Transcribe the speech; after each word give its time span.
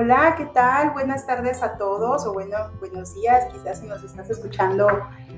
Hola, 0.00 0.36
¿qué 0.38 0.44
tal? 0.44 0.92
Buenas 0.92 1.26
tardes 1.26 1.60
a 1.60 1.76
todos 1.76 2.24
o 2.24 2.32
bueno, 2.32 2.56
buenos 2.78 3.14
días, 3.14 3.46
quizás 3.52 3.80
si 3.80 3.86
nos 3.88 4.04
estás 4.04 4.30
escuchando 4.30 4.86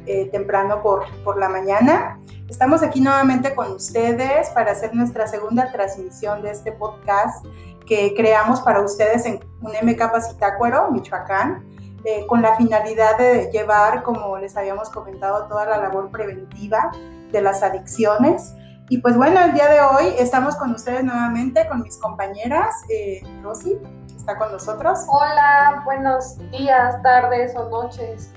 eh, 0.04 0.28
temprano 0.30 0.82
por, 0.82 1.06
por 1.24 1.38
la 1.38 1.48
mañana. 1.48 2.20
Estamos 2.46 2.82
aquí 2.82 3.00
nuevamente 3.00 3.54
con 3.54 3.72
ustedes 3.72 4.50
para 4.50 4.72
hacer 4.72 4.94
nuestra 4.94 5.26
segunda 5.26 5.72
transmisión 5.72 6.42
de 6.42 6.50
este 6.50 6.72
podcast 6.72 7.42
que 7.86 8.12
creamos 8.14 8.60
para 8.60 8.82
ustedes 8.82 9.24
en 9.24 9.40
UNM 9.62 9.96
Capacitácuaro, 9.96 10.90
Michoacán, 10.90 11.64
eh, 12.04 12.26
con 12.26 12.42
la 12.42 12.54
finalidad 12.56 13.16
de 13.16 13.50
llevar, 13.50 14.02
como 14.02 14.36
les 14.36 14.58
habíamos 14.58 14.90
comentado, 14.90 15.46
toda 15.48 15.64
la 15.64 15.78
labor 15.78 16.10
preventiva 16.10 16.92
de 17.32 17.40
las 17.40 17.62
adicciones. 17.62 18.52
Y 18.90 18.98
pues 18.98 19.16
bueno, 19.16 19.40
el 19.40 19.54
día 19.54 19.70
de 19.70 19.80
hoy 19.80 20.12
estamos 20.18 20.54
con 20.56 20.72
ustedes 20.72 21.02
nuevamente, 21.02 21.66
con 21.66 21.80
mis 21.80 21.96
compañeras, 21.96 22.74
eh, 22.90 23.22
Rosy, 23.42 23.78
está 24.20 24.36
con 24.36 24.52
nosotros. 24.52 25.00
Hola, 25.08 25.82
buenos 25.84 26.38
días, 26.50 27.02
tardes 27.02 27.56
o 27.56 27.68
noches. 27.68 28.30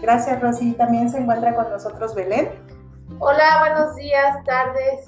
Gracias, 0.00 0.40
Rosy. 0.40 0.72
También 0.72 1.10
se 1.10 1.18
encuentra 1.18 1.54
con 1.54 1.70
nosotros 1.70 2.14
Belén. 2.14 2.50
Hola, 3.18 3.60
buenos 3.60 3.96
días, 3.96 4.44
tardes. 4.44 5.06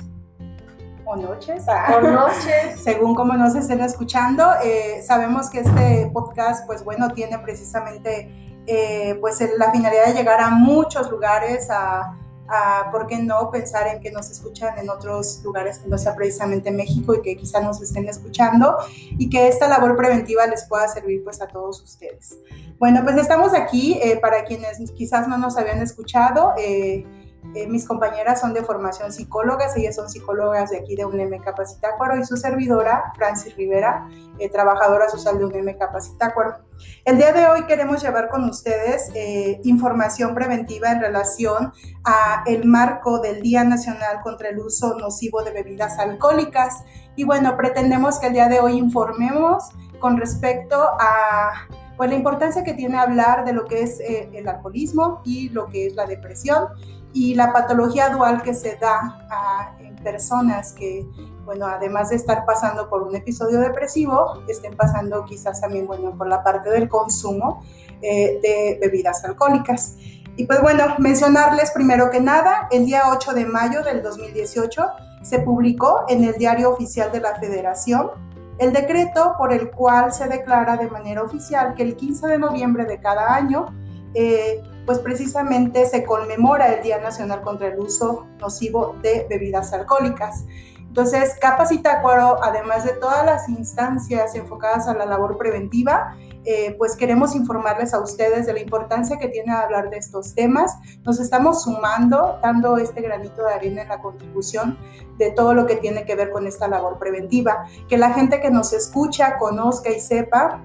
O 1.05 1.17
noches. 1.17 1.67
O 1.69 2.01
noches. 2.01 2.81
Según 2.83 3.15
como 3.15 3.35
nos 3.35 3.55
estén 3.55 3.81
escuchando, 3.81 4.45
eh, 4.63 5.03
sabemos 5.03 5.51
que 5.51 5.61
este 5.61 6.11
podcast, 6.13 6.67
pues 6.67 6.83
bueno, 6.85 7.11
tiene 7.11 7.39
precisamente 7.39 8.63
eh, 8.67 9.19
pues 9.21 9.39
la 9.59 9.71
finalidad 9.71 10.07
de 10.07 10.15
llegar 10.15 10.41
a 10.41 10.51
muchos 10.51 11.11
lugares, 11.11 11.69
a, 11.71 12.17
a, 12.53 12.91
¿por 12.91 13.07
qué 13.07 13.19
no 13.19 13.51
pensar 13.51 13.89
en 13.89 14.01
que 14.01 14.11
nos 14.11 14.31
escuchan 14.31 14.79
en 14.79 14.91
otros 14.91 15.41
lugares 15.43 15.79
que 15.79 15.89
no 15.89 15.97
sea 15.97 16.15
precisamente 16.15 16.71
México 16.71 17.15
y 17.15 17.23
que 17.23 17.37
quizá 17.37 17.61
nos 17.61 17.81
estén 17.81 18.09
escuchando 18.09 18.77
y 19.19 19.31
que 19.31 19.49
esta 19.49 19.69
labor 19.69 19.97
preventiva 19.97 20.47
les 20.47 20.65
pueda 20.65 20.87
servir 20.89 21.25
pues 21.25 21.41
a 21.41 21.49
todos 21.49 21.83
ustedes. 21.83 22.37
Bueno, 22.79 23.01
pues 23.03 23.17
estamos 23.17 23.55
aquí 23.55 23.99
eh, 24.03 24.19
para 24.21 24.45
quienes 24.45 24.79
quizás 24.93 25.27
no 25.29 25.39
nos 25.39 25.57
habían 25.57 25.81
escuchado. 25.81 26.53
Eh, 26.59 27.07
eh, 27.55 27.67
mis 27.67 27.87
compañeras 27.87 28.41
son 28.41 28.55
de 28.55 28.63
formación 28.63 29.13
psicólogas, 29.13 29.77
ellas 29.77 29.97
son 29.97 30.09
psicólogas 30.09 30.71
de 30.71 30.79
aquí 30.79 30.95
de 30.95 31.05
UNM 31.05 31.43
Capacitácuaro 31.43 32.17
y 32.17 32.25
su 32.25 32.37
servidora, 32.37 33.13
Francis 33.17 33.57
Rivera, 33.57 34.09
eh, 34.39 34.49
trabajadora 34.49 35.09
social 35.09 35.39
de 35.39 35.47
UNM 35.47 35.77
Capacitácuaro. 35.77 36.59
El 37.05 37.19
día 37.19 37.33
de 37.33 37.47
hoy 37.47 37.65
queremos 37.65 38.01
llevar 38.01 38.29
con 38.29 38.45
ustedes 38.45 39.11
eh, 39.15 39.61
información 39.65 40.35
preventiva 40.35 40.93
en 40.93 41.01
relación 41.01 41.73
a 42.05 42.45
el 42.47 42.65
marco 42.65 43.19
del 43.19 43.43
Día 43.43 43.65
Nacional 43.65 44.21
contra 44.23 44.49
el 44.49 44.61
Uso 44.61 44.97
Nocivo 44.97 45.43
de 45.43 45.51
Bebidas 45.51 45.99
Alcohólicas. 45.99 46.85
Y 47.17 47.25
bueno, 47.25 47.57
pretendemos 47.57 48.21
que 48.21 48.29
el 48.29 48.35
día 48.35 48.49
de 48.49 48.61
hoy 48.61 48.79
informemos 48.79 49.65
con 49.99 50.17
respecto 50.17 50.77
a 50.81 51.67
pues, 51.97 52.09
la 52.09 52.15
importancia 52.17 52.63
que 52.63 52.73
tiene 52.73 52.99
hablar 52.99 53.45
de 53.45 53.53
lo 53.53 53.65
que 53.65 53.83
es 53.83 54.01
el 54.01 54.49
alcoholismo 54.49 55.21
y 55.25 55.51
lo 55.51 55.67
que 55.67 55.87
es 55.87 55.95
la 55.95 56.07
depresión 56.07 56.69
y 57.13 57.35
la 57.35 57.53
patología 57.53 58.11
dual 58.11 58.43
que 58.43 58.55
se 58.55 58.77
da 58.77 59.27
a, 59.31 59.77
en 59.81 59.97
personas 59.97 60.73
que, 60.73 61.07
bueno, 61.45 61.67
además 61.67 62.11
de 62.11 62.17
estar 62.17 62.45
pasando 62.45 62.89
por 62.89 63.03
un 63.03 63.15
episodio 63.15 63.61
depresivo, 63.61 64.43
estén 64.49 64.77
pasando 64.77 65.25
quizás 65.25 65.61
también, 65.61 65.87
bueno, 65.87 66.17
por 66.17 66.27
la 66.27 66.43
parte 66.43 66.71
del 66.71 66.89
consumo 66.89 67.63
eh, 68.01 68.39
de 68.43 68.79
bebidas 68.81 69.25
alcohólicas. 69.25 69.97
Y 70.37 70.47
pues 70.47 70.63
bueno, 70.63 70.95
mencionarles 70.99 71.71
primero 71.73 72.11
que 72.11 72.21
nada, 72.21 72.69
el 72.71 72.87
día 72.87 73.03
8 73.11 73.35
de 73.35 73.45
mayo 73.45 73.83
del 73.83 74.03
2018 74.03 74.87
se 75.23 75.39
publicó 75.41 76.05
en 76.09 76.25
el 76.25 76.35
Diario 76.35 76.71
Oficial 76.71 77.13
de 77.13 77.21
la 77.21 77.35
Federación 77.37 78.11
el 78.59 78.73
decreto 78.73 79.35
por 79.39 79.53
el 79.53 79.71
cual 79.71 80.13
se 80.13 80.29
declara 80.29 80.77
de 80.77 80.89
manera 80.89 81.23
oficial 81.23 81.75
que 81.75 81.83
el 81.83 81.97
15 81.97 82.29
de 82.29 82.39
noviembre 82.39 82.85
de 82.85 83.01
cada 83.01 83.35
año 83.35 83.67
eh, 84.15 84.63
pues 84.87 84.99
precisamente 84.99 85.87
se 85.87 86.05
conmemora 86.05 86.75
el 86.75 86.83
Día 86.83 86.99
Nacional 86.99 87.43
contra 87.43 87.69
el 87.69 87.79
Uso 87.79 88.27
Nocivo 88.39 88.97
de 89.03 89.27
Bebidas 89.29 89.73
Alcohólicas. 89.73 90.45
Entonces, 90.93 91.39
Capacitacuaro, 91.41 92.43
además 92.45 92.85
de 92.85 92.93
todas 92.93 93.25
las 93.25 93.49
instancias 93.49 94.35
enfocadas 94.35 94.89
a 94.89 94.95
la 94.95 95.07
labor 95.07 95.39
preventiva, 95.39 96.15
eh, 96.45 96.75
pues 96.77 96.97
queremos 96.97 97.35
informarles 97.35 97.95
a 97.95 98.01
ustedes 98.01 98.47
de 98.47 98.53
la 98.53 98.61
importancia 98.61 99.17
que 99.17 99.29
tiene 99.29 99.53
hablar 99.53 99.89
de 99.89 99.97
estos 99.97 100.35
temas. 100.35 100.77
Nos 101.03 101.19
estamos 101.19 101.63
sumando, 101.63 102.39
dando 102.43 102.77
este 102.77 103.01
granito 103.01 103.43
de 103.45 103.55
arena 103.55 103.83
en 103.83 103.89
la 103.89 104.01
contribución 104.01 104.77
de 105.17 105.31
todo 105.31 105.55
lo 105.55 105.65
que 105.65 105.77
tiene 105.77 106.05
que 106.05 106.15
ver 106.15 106.31
con 106.31 106.47
esta 106.47 106.69
labor 106.69 106.99
preventiva. 106.99 107.65
Que 107.89 107.97
la 107.97 108.13
gente 108.13 108.41
que 108.41 108.51
nos 108.51 108.75
escucha 108.75 109.39
conozca 109.39 109.89
y 109.89 109.99
sepa 109.99 110.61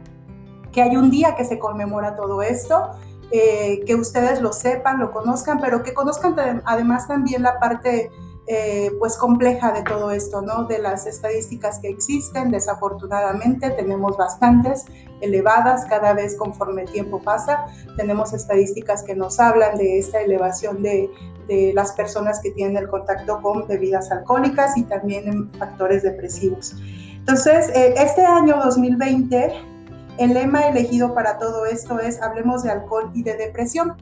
que 0.73 0.81
hay 0.81 0.97
un 0.97 1.09
día 1.09 1.35
que 1.35 1.45
se 1.45 1.57
conmemora 1.57 2.16
todo 2.16 2.41
esto 2.41 2.91
eh, 3.31 3.83
que 3.85 3.95
ustedes 3.95 4.41
lo 4.41 4.53
sepan, 4.53 4.99
lo 4.99 5.11
conozcan, 5.11 5.59
pero 5.59 5.83
que 5.83 5.93
conozcan 5.93 6.61
además 6.65 7.07
también 7.07 7.43
la 7.43 7.59
parte 7.59 8.09
eh, 8.49 8.91
pues 8.97 9.17
compleja 9.17 9.73
de 9.73 9.83
todo 9.83 10.11
esto, 10.11 10.41
¿no? 10.41 10.63
De 10.63 10.79
las 10.79 11.05
estadísticas 11.05 11.79
que 11.79 11.89
existen, 11.89 12.49
desafortunadamente 12.49 13.71
tenemos 13.71 14.16
bastantes 14.16 14.85
elevadas 15.19 15.83
cada 15.89 16.13
vez 16.13 16.37
conforme 16.37 16.83
el 16.83 16.89
tiempo 16.89 17.21
pasa, 17.21 17.66
tenemos 17.97 18.31
estadísticas 18.31 19.03
que 19.03 19.16
nos 19.16 19.41
hablan 19.41 19.77
de 19.77 19.99
esta 19.99 20.21
elevación 20.21 20.81
de, 20.81 21.11
de 21.49 21.73
las 21.73 21.91
personas 21.91 22.39
que 22.39 22.51
tienen 22.51 22.77
el 22.77 22.87
contacto 22.87 23.41
con 23.41 23.67
bebidas 23.67 24.11
alcohólicas 24.11 24.77
y 24.77 24.83
también 24.83 25.27
en 25.27 25.49
factores 25.51 26.03
depresivos. 26.03 26.73
Entonces, 27.17 27.69
eh, 27.75 27.95
este 27.97 28.25
año 28.25 28.61
2020 28.63 29.76
el 30.17 30.33
lema 30.33 30.67
elegido 30.67 31.13
para 31.13 31.38
todo 31.38 31.66
esto 31.66 32.00
es 32.00 32.22
Hablemos 32.22 32.63
de 32.63 32.72
alcohol 32.72 33.11
y 33.13 33.23
de 33.23 33.35
depresión. 33.35 33.95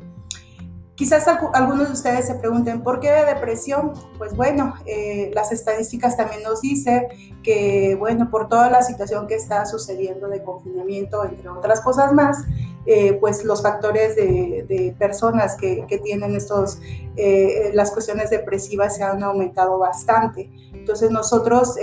Quizás 0.96 1.28
algunos 1.28 1.88
de 1.88 1.94
ustedes 1.94 2.26
se 2.26 2.36
pregunten, 2.36 2.82
¿por 2.82 3.02
qué 3.02 3.12
de 3.12 3.26
depresión? 3.26 3.92
Pues 4.18 4.34
bueno, 4.34 4.76
eh, 4.86 5.30
las 5.34 5.52
estadísticas 5.52 6.16
también 6.16 6.42
nos 6.42 6.62
dicen 6.62 7.08
que, 7.44 7.98
bueno, 8.00 8.30
por 8.32 8.48
toda 8.48 8.70
la 8.70 8.82
situación 8.82 9.28
que 9.28 9.36
está 9.36 9.66
sucediendo 9.66 10.30
de 10.30 10.42
confinamiento, 10.42 11.26
entre 11.26 11.50
otras 11.50 11.82
cosas 11.82 12.14
más, 12.14 12.46
eh, 12.86 13.18
pues 13.20 13.44
los 13.44 13.62
factores 13.62 14.16
de, 14.16 14.96
personas 14.98 15.58
que, 15.58 15.86
tienen 16.02 16.34
estos, 16.34 16.80
eh, 17.18 17.72
las 17.74 17.92
cuestiones 17.92 18.30
depresivas 18.30 18.96
se 18.96 19.04
han 19.04 19.22
aumentado 19.22 19.78
bastante. 19.78 20.50
Entonces 20.72 21.12
nosotros 21.12 21.76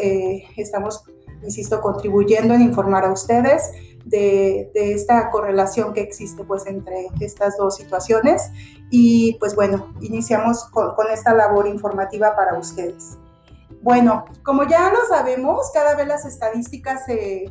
estamos, 0.56 1.04
insisto, 1.42 1.82
contribuyendo 1.82 2.54
en 2.54 2.62
informar 2.62 3.04
a 3.04 3.12
ustedes 3.12 3.72
de, 4.04 4.70
esta 4.74 5.30
correlación 5.30 5.92
que 5.92 6.00
existe 6.00 6.44
pues 6.44 6.66
entre 6.66 7.08
estas 7.20 7.56
dos 7.56 7.76
situaciones 7.76 8.50
y 8.90 9.36
pues 9.38 9.54
bueno, 9.54 9.92
iniciamos 10.00 10.64
con, 10.64 10.92
esta 11.12 11.34
labor 11.34 11.66
informativa 11.66 12.34
para 12.36 12.58
ustedes. 12.58 13.18
Bueno, 13.82 14.24
como 14.44 14.64
ya 14.64 14.90
lo 14.92 15.04
sabemos, 15.08 15.70
cada 15.72 15.96
vez 15.96 16.06
las 16.06 16.24
estadísticas 16.24 17.04
se, 17.04 17.50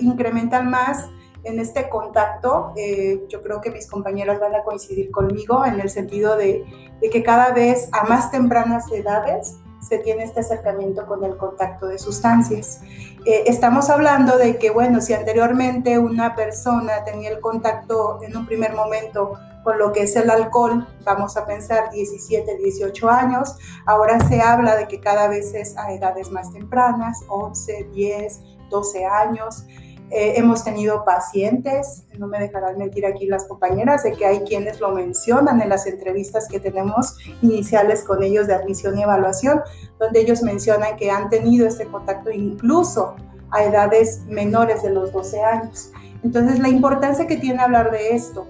incrementan 0.00 0.70
más 0.70 1.08
en 1.44 1.58
este 1.60 1.88
contacto. 1.88 2.72
Eh, 2.76 3.24
yo 3.28 3.42
creo 3.42 3.60
que 3.60 3.70
mis 3.70 3.86
compañeras 3.86 4.40
van 4.40 4.54
a 4.54 4.62
coincidir 4.62 5.10
conmigo 5.10 5.64
en 5.64 5.80
el 5.80 5.90
sentido 5.90 6.36
de, 6.36 6.64
de 7.00 7.10
que 7.10 7.22
cada 7.22 7.52
vez 7.52 7.88
a 7.92 8.04
más 8.04 8.30
tempranas 8.30 8.90
edades 8.90 9.56
se 9.86 9.98
tiene 9.98 10.24
este 10.24 10.40
acercamiento 10.40 11.06
con 11.06 11.22
el 11.24 11.36
contacto 11.36 11.86
de 11.86 11.98
sustancias. 11.98 12.80
Eh, 13.24 13.44
estamos 13.46 13.88
hablando 13.88 14.36
de 14.36 14.56
que, 14.58 14.70
bueno, 14.70 15.00
si 15.00 15.14
anteriormente 15.14 15.98
una 15.98 16.34
persona 16.34 17.04
tenía 17.04 17.30
el 17.30 17.40
contacto 17.40 18.18
en 18.22 18.36
un 18.36 18.46
primer 18.46 18.74
momento 18.74 19.34
con 19.62 19.78
lo 19.78 19.92
que 19.92 20.02
es 20.02 20.14
el 20.16 20.30
alcohol, 20.30 20.86
vamos 21.04 21.36
a 21.36 21.44
pensar 21.44 21.90
17, 21.90 22.56
18 22.56 23.10
años, 23.10 23.56
ahora 23.84 24.20
se 24.20 24.40
habla 24.40 24.76
de 24.76 24.86
que 24.86 25.00
cada 25.00 25.28
vez 25.28 25.54
es 25.54 25.76
a 25.76 25.92
edades 25.92 26.30
más 26.30 26.52
tempranas, 26.52 27.24
11, 27.28 27.88
10, 27.92 28.40
12 28.70 29.06
años. 29.06 29.66
Eh, 30.10 30.34
hemos 30.36 30.62
tenido 30.62 31.04
pacientes, 31.04 32.04
no 32.16 32.28
me 32.28 32.38
dejarán 32.38 32.78
mentir 32.78 33.04
aquí 33.06 33.26
las 33.26 33.44
compañeras, 33.46 34.04
de 34.04 34.12
que 34.12 34.24
hay 34.24 34.40
quienes 34.40 34.80
lo 34.80 34.92
mencionan 34.92 35.60
en 35.60 35.68
las 35.68 35.86
entrevistas 35.86 36.46
que 36.48 36.60
tenemos 36.60 37.16
iniciales 37.42 38.04
con 38.04 38.22
ellos 38.22 38.46
de 38.46 38.54
admisión 38.54 38.96
y 38.98 39.02
evaluación, 39.02 39.62
donde 39.98 40.20
ellos 40.20 40.42
mencionan 40.42 40.96
que 40.96 41.10
han 41.10 41.28
tenido 41.28 41.66
este 41.66 41.86
contacto 41.86 42.30
incluso 42.30 43.16
a 43.50 43.64
edades 43.64 44.22
menores 44.26 44.82
de 44.82 44.90
los 44.90 45.12
12 45.12 45.40
años. 45.42 45.90
Entonces, 46.22 46.60
la 46.60 46.68
importancia 46.68 47.26
que 47.26 47.36
tiene 47.36 47.62
hablar 47.62 47.90
de 47.90 48.14
esto, 48.14 48.46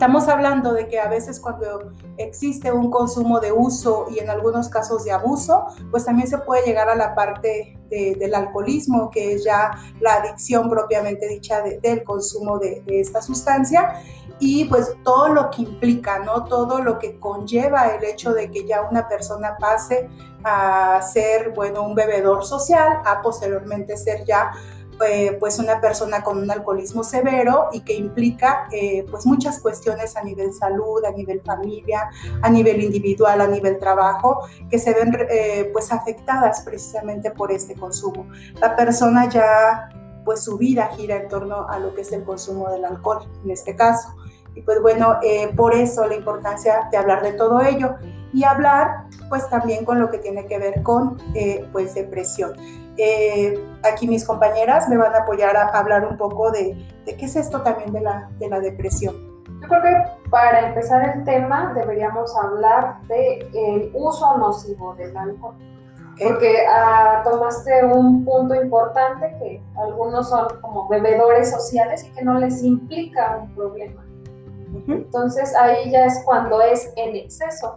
Estamos 0.00 0.28
hablando 0.28 0.72
de 0.72 0.88
que 0.88 0.98
a 0.98 1.10
veces 1.10 1.38
cuando 1.38 1.92
existe 2.16 2.72
un 2.72 2.90
consumo 2.90 3.38
de 3.38 3.52
uso 3.52 4.06
y 4.10 4.18
en 4.18 4.30
algunos 4.30 4.70
casos 4.70 5.04
de 5.04 5.12
abuso, 5.12 5.66
pues 5.90 6.06
también 6.06 6.26
se 6.26 6.38
puede 6.38 6.64
llegar 6.64 6.88
a 6.88 6.94
la 6.94 7.14
parte 7.14 7.78
del 7.90 8.34
alcoholismo, 8.34 9.10
que 9.10 9.34
es 9.34 9.44
ya 9.44 9.72
la 10.00 10.14
adicción 10.14 10.70
propiamente 10.70 11.28
dicha 11.28 11.60
del 11.60 12.02
consumo 12.02 12.58
de, 12.58 12.82
esta 12.86 13.20
sustancia 13.20 14.02
y 14.38 14.64
pues 14.64 14.94
todo 15.04 15.28
lo 15.28 15.50
que 15.50 15.60
implica, 15.60 16.18
¿no? 16.20 16.44
Todo 16.44 16.80
lo 16.80 16.98
que 16.98 17.20
conlleva 17.20 17.88
el 17.88 18.02
hecho 18.02 18.32
de 18.32 18.50
que 18.50 18.66
ya 18.66 18.80
una 18.80 19.06
persona 19.06 19.58
pase 19.60 20.08
a 20.44 20.98
ser, 21.02 21.50
bueno, 21.50 21.82
un 21.82 21.94
bebedor 21.94 22.46
social, 22.46 23.02
a 23.04 23.20
posteriormente 23.20 23.98
ser 23.98 24.24
ya 24.24 24.50
eh, 25.06 25.36
pues 25.40 25.58
una 25.58 25.80
persona 25.80 26.22
con 26.22 26.38
un 26.38 26.50
alcoholismo 26.50 27.02
severo 27.04 27.68
y 27.72 27.80
que 27.80 27.94
implica 27.94 28.68
eh, 28.70 29.06
pues 29.10 29.24
muchas 29.24 29.60
cuestiones 29.60 30.16
a 30.16 30.22
nivel 30.22 30.52
salud, 30.52 31.04
a 31.04 31.10
nivel 31.10 31.40
familia, 31.42 32.10
a 32.42 32.50
nivel 32.50 32.82
individual, 32.82 33.40
a 33.40 33.46
nivel 33.46 33.78
trabajo, 33.78 34.46
que 34.68 34.78
se 34.78 34.92
ven 34.92 35.16
eh, 35.30 35.70
pues 35.72 35.92
afectadas 35.92 36.62
precisamente 36.62 37.30
por 37.30 37.50
este 37.52 37.74
consumo. 37.74 38.26
La 38.60 38.76
persona 38.76 39.28
ya 39.28 39.88
pues 40.24 40.44
su 40.44 40.58
vida 40.58 40.90
gira 40.96 41.16
en 41.16 41.28
torno 41.28 41.66
a 41.68 41.78
lo 41.78 41.94
que 41.94 42.02
es 42.02 42.12
el 42.12 42.24
consumo 42.24 42.68
del 42.70 42.84
alcohol 42.84 43.26
en 43.44 43.50
este 43.50 43.74
caso. 43.74 44.14
Y 44.54 44.62
pues 44.62 44.82
bueno, 44.82 45.16
por 45.56 45.74
eso 45.74 46.06
la 46.06 46.16
importancia 46.16 46.88
de 46.90 46.96
hablar 46.96 47.22
de 47.22 47.32
todo 47.32 47.60
ello 47.60 47.94
y 48.32 48.42
hablar 48.42 49.06
pues 49.28 49.48
también 49.48 49.84
con 49.84 50.00
lo 50.00 50.10
que 50.10 50.18
tiene 50.18 50.46
que 50.46 50.58
ver 50.58 50.82
con 50.82 51.16
pues 51.72 51.94
depresión. 51.94 52.54
Eh, 52.96 53.54
aquí 53.82 54.06
mis 54.06 54.26
compañeras 54.26 54.88
me 54.88 54.96
van 54.96 55.14
a 55.14 55.18
apoyar 55.18 55.56
a 55.56 55.68
hablar 55.68 56.06
un 56.06 56.16
poco 56.16 56.50
de, 56.50 56.76
qué 57.06 57.24
es 57.24 57.36
esto 57.36 57.62
también 57.62 57.92
de 57.92 58.00
la, 58.00 58.30
de 58.38 58.48
la 58.48 58.60
depresión. 58.60 59.14
Yo 59.60 59.68
creo 59.68 59.82
que 59.82 60.28
para 60.30 60.68
empezar 60.68 61.16
el 61.16 61.24
tema 61.24 61.72
deberíamos 61.74 62.34
hablar 62.36 63.00
del 63.08 63.54
el 63.54 63.90
uso 63.94 64.38
nocivo 64.38 64.94
del 64.94 65.16
alcohol. 65.16 65.54
Porque 66.22 66.66
ah, 66.68 67.22
tomaste 67.24 67.82
un 67.84 68.24
punto 68.26 68.54
importante 68.54 69.34
que 69.38 69.62
algunos 69.76 70.28
son 70.28 70.48
como 70.60 70.86
bebedores 70.86 71.50
sociales 71.50 72.04
y 72.04 72.10
que 72.10 72.22
no 72.22 72.38
les 72.38 72.62
implica 72.62 73.38
un 73.42 73.54
problema. 73.54 74.04
Entonces 74.86 75.54
ahí 75.56 75.90
ya 75.90 76.04
es 76.04 76.22
cuando 76.24 76.60
es 76.60 76.92
en 76.96 77.16
exceso. 77.16 77.76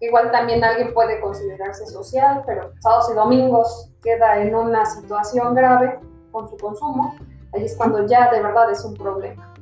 Igual 0.00 0.30
también 0.30 0.62
alguien 0.62 0.94
puede 0.94 1.20
considerarse 1.20 1.86
social, 1.86 2.42
pero 2.46 2.72
sábados 2.78 3.10
y 3.10 3.14
domingos 3.14 3.90
queda 4.02 4.40
en 4.40 4.54
una 4.54 4.84
situación 4.86 5.54
grave 5.54 5.98
con 6.30 6.48
su 6.48 6.56
consumo. 6.56 7.16
Ahí 7.52 7.64
es 7.64 7.76
cuando 7.76 8.06
ya 8.06 8.30
de 8.30 8.40
verdad 8.40 8.70
es 8.70 8.84
un 8.84 8.94
problema. 8.94 9.52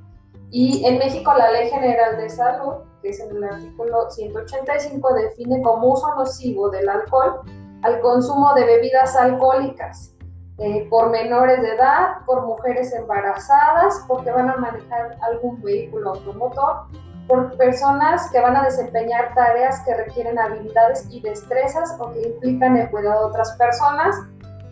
Y 0.50 0.84
en 0.84 0.98
México 0.98 1.32
la 1.36 1.50
Ley 1.50 1.68
General 1.70 2.16
de 2.16 2.28
Salud, 2.28 2.74
que 3.02 3.10
es 3.10 3.20
en 3.20 3.36
el 3.36 3.44
artículo 3.44 4.10
185, 4.10 5.14
define 5.14 5.62
como 5.62 5.92
uso 5.92 6.14
nocivo 6.14 6.68
del 6.70 6.88
alcohol 6.88 7.40
al 7.82 8.00
consumo 8.00 8.54
de 8.54 8.64
bebidas 8.64 9.16
alcohólicas 9.16 10.12
eh, 10.58 10.86
por 10.88 11.10
menores 11.10 11.60
de 11.62 11.74
edad, 11.74 12.24
por 12.26 12.46
mujeres 12.46 12.92
embarazadas, 12.94 14.04
porque 14.08 14.30
van 14.30 14.50
a 14.50 14.56
manejar 14.56 15.18
algún 15.20 15.60
vehículo 15.62 16.10
automotor 16.10 16.86
por 17.26 17.56
personas 17.56 18.30
que 18.30 18.40
van 18.40 18.56
a 18.56 18.62
desempeñar 18.62 19.34
tareas 19.34 19.80
que 19.84 19.94
requieren 19.94 20.38
habilidades 20.38 21.06
y 21.10 21.20
destrezas 21.20 21.96
o 21.98 22.12
que 22.12 22.22
implican 22.22 22.76
el 22.76 22.90
cuidado 22.90 23.20
de 23.20 23.26
otras 23.26 23.52
personas, 23.56 24.16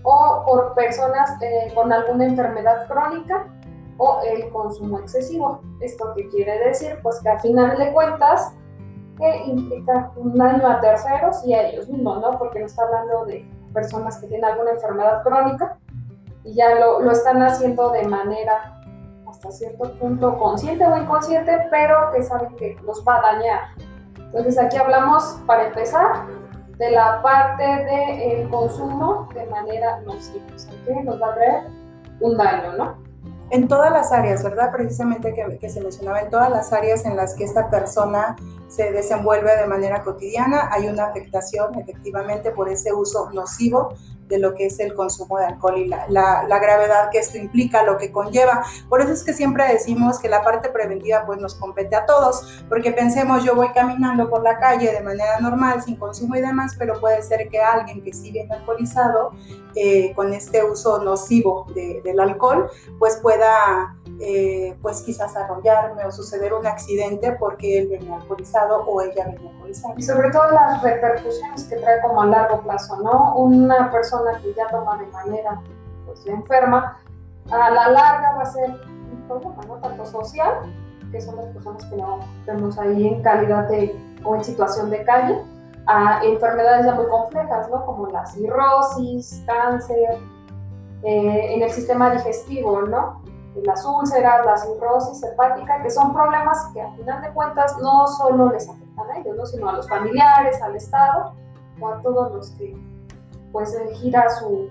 o 0.05 0.45
por 0.47 0.75
personas 0.75 1.31
eh, 1.41 1.73
con 1.75 1.93
alguna 1.93 2.27
enfermedad 2.27 2.87
crónica 2.87 3.47
o 3.97 4.21
el 4.23 4.51
consumo 4.51 4.99
excesivo. 5.01 5.61
¿Esto 5.81 6.13
qué 6.15 6.29
quiere 6.29 6.59
decir? 6.67 6.99
Pues 7.03 7.21
que 7.21 7.31
al 7.31 7.41
final 7.41 7.77
de 7.77 7.93
cuentas 7.93 8.53
que 9.17 9.45
implica 9.47 10.13
un 10.17 10.37
daño 10.37 10.69
a 10.69 10.81
terceros 10.81 11.45
y 11.47 11.55
a 11.55 11.69
ellos 11.69 11.89
mismos, 11.89 12.21
¿no? 12.21 12.39
Porque 12.39 12.61
no 12.61 12.67
está 12.67 12.83
hablando 12.83 13.25
de 13.25 13.49
personas 13.73 14.19
que 14.19 14.27
tienen 14.27 14.45
alguna 14.45 14.73
enfermedad 14.73 15.23
crónica 15.23 15.79
y 16.45 16.55
ya 16.55 16.75
lo, 16.75 17.01
lo 17.01 17.11
están 17.11 17.43
haciendo 17.43 17.91
de 17.91 18.07
manera 18.07 18.74
hasta 19.45 19.53
cierto 19.53 19.93
punto 19.99 20.39
consciente 20.39 20.85
o 20.85 20.97
inconsciente, 20.97 21.53
pero 21.71 22.11
que 22.13 22.23
saben 22.23 22.55
que 22.57 22.77
los 22.85 23.05
va 23.07 23.17
a 23.17 23.33
dañar. 23.33 23.61
Entonces 24.17 24.59
aquí 24.59 24.77
hablamos, 24.77 25.39
para 25.47 25.67
empezar, 25.67 26.27
de 26.79 26.91
la 26.91 27.23
parte 27.23 27.63
del 27.63 28.49
consumo 28.49 29.29
de 29.35 29.47
manera 29.47 30.01
nociva, 30.01 30.45
o 30.55 30.59
sea, 30.59 30.73
que 30.85 31.03
nos 31.03 31.21
va 31.21 31.29
a 31.29 31.35
traer 31.35 31.65
un 32.21 32.37
daño, 32.37 32.73
¿no? 32.73 33.05
En 33.51 33.69
todas 33.69 33.93
las 33.93 34.11
áreas, 34.11 34.43
¿verdad? 34.43 34.73
Precisamente 34.73 35.33
que, 35.35 35.59
que, 35.59 35.69
se 35.69 35.81
mencionaba, 35.81 36.23
en 36.23 36.31
todas 36.31 36.51
las 36.51 36.73
áreas 36.73 37.05
en 37.05 37.17
las 37.17 37.35
que 37.35 37.45
esta 37.45 37.71
persona 37.71 38.35
se 38.67 38.91
desenvuelve 38.91 39.55
de 39.57 39.67
manera 39.67 40.03
cotidiana, 40.03 40.69
hay 40.73 40.89
una 40.89 41.05
afectación 41.05 41.79
efectivamente 41.79 42.51
por 42.51 42.69
ese 42.69 42.93
uso 42.93 43.31
nocivo 43.31 43.95
de 44.29 44.39
lo 44.39 44.55
que 44.55 44.67
es 44.67 44.81
el 44.81 44.95
consumo 44.95 45.39
de 45.39 45.47
alcohol 45.47 45.79
y 45.79 45.87
la, 45.87 46.07
la, 46.09 46.59
gravedad 46.59 47.11
que 47.11 47.19
esto 47.19 47.39
implica, 47.39 47.83
lo 47.83 47.99
que 47.99 48.11
conlleva. 48.11 48.65
Por 48.89 49.01
eso 49.01 49.13
es 49.13 49.23
que 49.23 49.33
siempre 49.33 49.67
decimos 49.69 50.19
que 50.19 50.29
la 50.29 50.43
parte 50.43 50.71
preventiva 50.71 51.25
pues 51.27 51.39
nos 51.39 51.55
compete 51.55 51.95
a 51.97 52.07
todos, 52.07 52.65
porque 52.69 52.93
pensemos, 52.93 53.45
yo 53.45 53.55
voy 53.55 53.69
caminando 53.75 54.31
por 54.31 54.43
la 54.43 54.59
calle 54.59 54.93
de 54.93 55.01
manera 55.01 55.39
normal, 55.41 55.83
sin 55.83 55.97
consumo 55.97 56.37
y 56.37 56.41
demás, 56.41 56.75
pero 56.79 57.01
puede 57.01 57.23
ser 57.23 57.49
que 57.49 57.61
alguien 57.61 58.03
que 58.03 58.13
sigue 58.13 58.47
alcoholizado, 58.51 59.33
eh, 59.77 60.13
con 60.15 60.33
este 60.33 60.63
uso 60.63 61.03
nocivo 61.03 61.67
de, 61.75 62.01
del 62.05 62.21
alcohol, 62.21 62.71
pues 63.01 63.17
pueda 63.17 63.97
eh, 64.21 64.77
pues 64.81 65.03
quizás 65.03 65.37
arrollarme 65.37 66.05
o 66.05 66.13
suceder 66.13 66.55
un 66.55 66.67
accidente 66.67 67.33
porque 67.33 67.79
él 67.79 67.89
venía 67.89 68.17
alcoholizado 68.17 68.85
o 68.87 69.01
ella 69.01 69.27
venía 69.27 69.51
alcoholizada. 69.51 69.95
Y 69.97 70.03
sobre 70.03 70.31
todo 70.31 70.51
las 70.51 70.83
repercusiones 70.83 71.65
que 71.65 71.77
trae 71.77 72.01
como 72.01 72.23
a 72.23 72.27
largo 72.27 72.63
plazo, 72.63 72.97
¿no? 73.01 73.37
Una 73.37 73.91
persona 73.91 74.39
que 74.41 74.55
ya 74.55 74.69
toma 74.69 74.99
de 74.99 75.07
manera 75.07 75.61
pues, 76.07 76.25
enferma, 76.27 76.99
a 77.51 77.71
la 77.71 77.89
larga 77.89 78.35
va 78.37 78.43
a 78.43 78.47
ser 78.47 78.71
un 78.71 79.25
problema, 79.27 79.63
¿no? 79.67 79.75
Tanto 79.77 80.07
social, 80.07 80.55
que 81.11 81.21
son 81.21 81.37
las 81.37 81.47
personas 81.47 81.85
que 81.87 81.97
no 81.97 82.21
vemos 82.47 82.79
ahí 82.79 83.09
en 83.09 83.23
calidad 83.23 83.69
de 83.69 83.95
o 84.25 84.37
en 84.37 84.45
situación 84.45 84.91
de 84.91 85.05
calle, 85.05 85.43
a 85.87 86.25
enfermedades 86.25 86.87
ya 86.87 86.95
muy 86.95 87.07
complejas, 87.07 87.69
¿no? 87.69 87.85
Como 87.85 88.07
la 88.07 88.25
cirrosis, 88.27 89.43
cáncer, 89.47 90.19
eh, 91.03 91.55
en 91.55 91.63
el 91.63 91.71
sistema 91.71 92.11
digestivo, 92.11 92.83
¿no? 92.83 93.24
Las 93.63 93.85
úlceras, 93.85 94.45
la 94.45 94.57
cirrosis 94.57 95.23
hepática, 95.23 95.81
que 95.83 95.91
son 95.91 96.13
problemas 96.13 96.71
que 96.73 96.83
a 96.83 96.93
final 96.93 97.23
de 97.23 97.33
cuentas 97.33 97.77
no 97.81 98.07
solo 98.07 98.51
les 98.51 98.69
afectan 98.69 99.11
a 99.11 99.19
ellos, 99.19 99.37
¿no? 99.37 99.47
sino 99.47 99.69
a 99.69 99.73
los 99.73 99.89
familiares, 99.89 100.61
al 100.63 100.75
Estado 100.77 101.35
o 101.81 101.89
a 101.89 102.01
todos 102.01 102.33
los 102.33 102.51
que 102.53 102.77
pues 103.53 103.77
gira 103.95 104.29
su, 104.31 104.69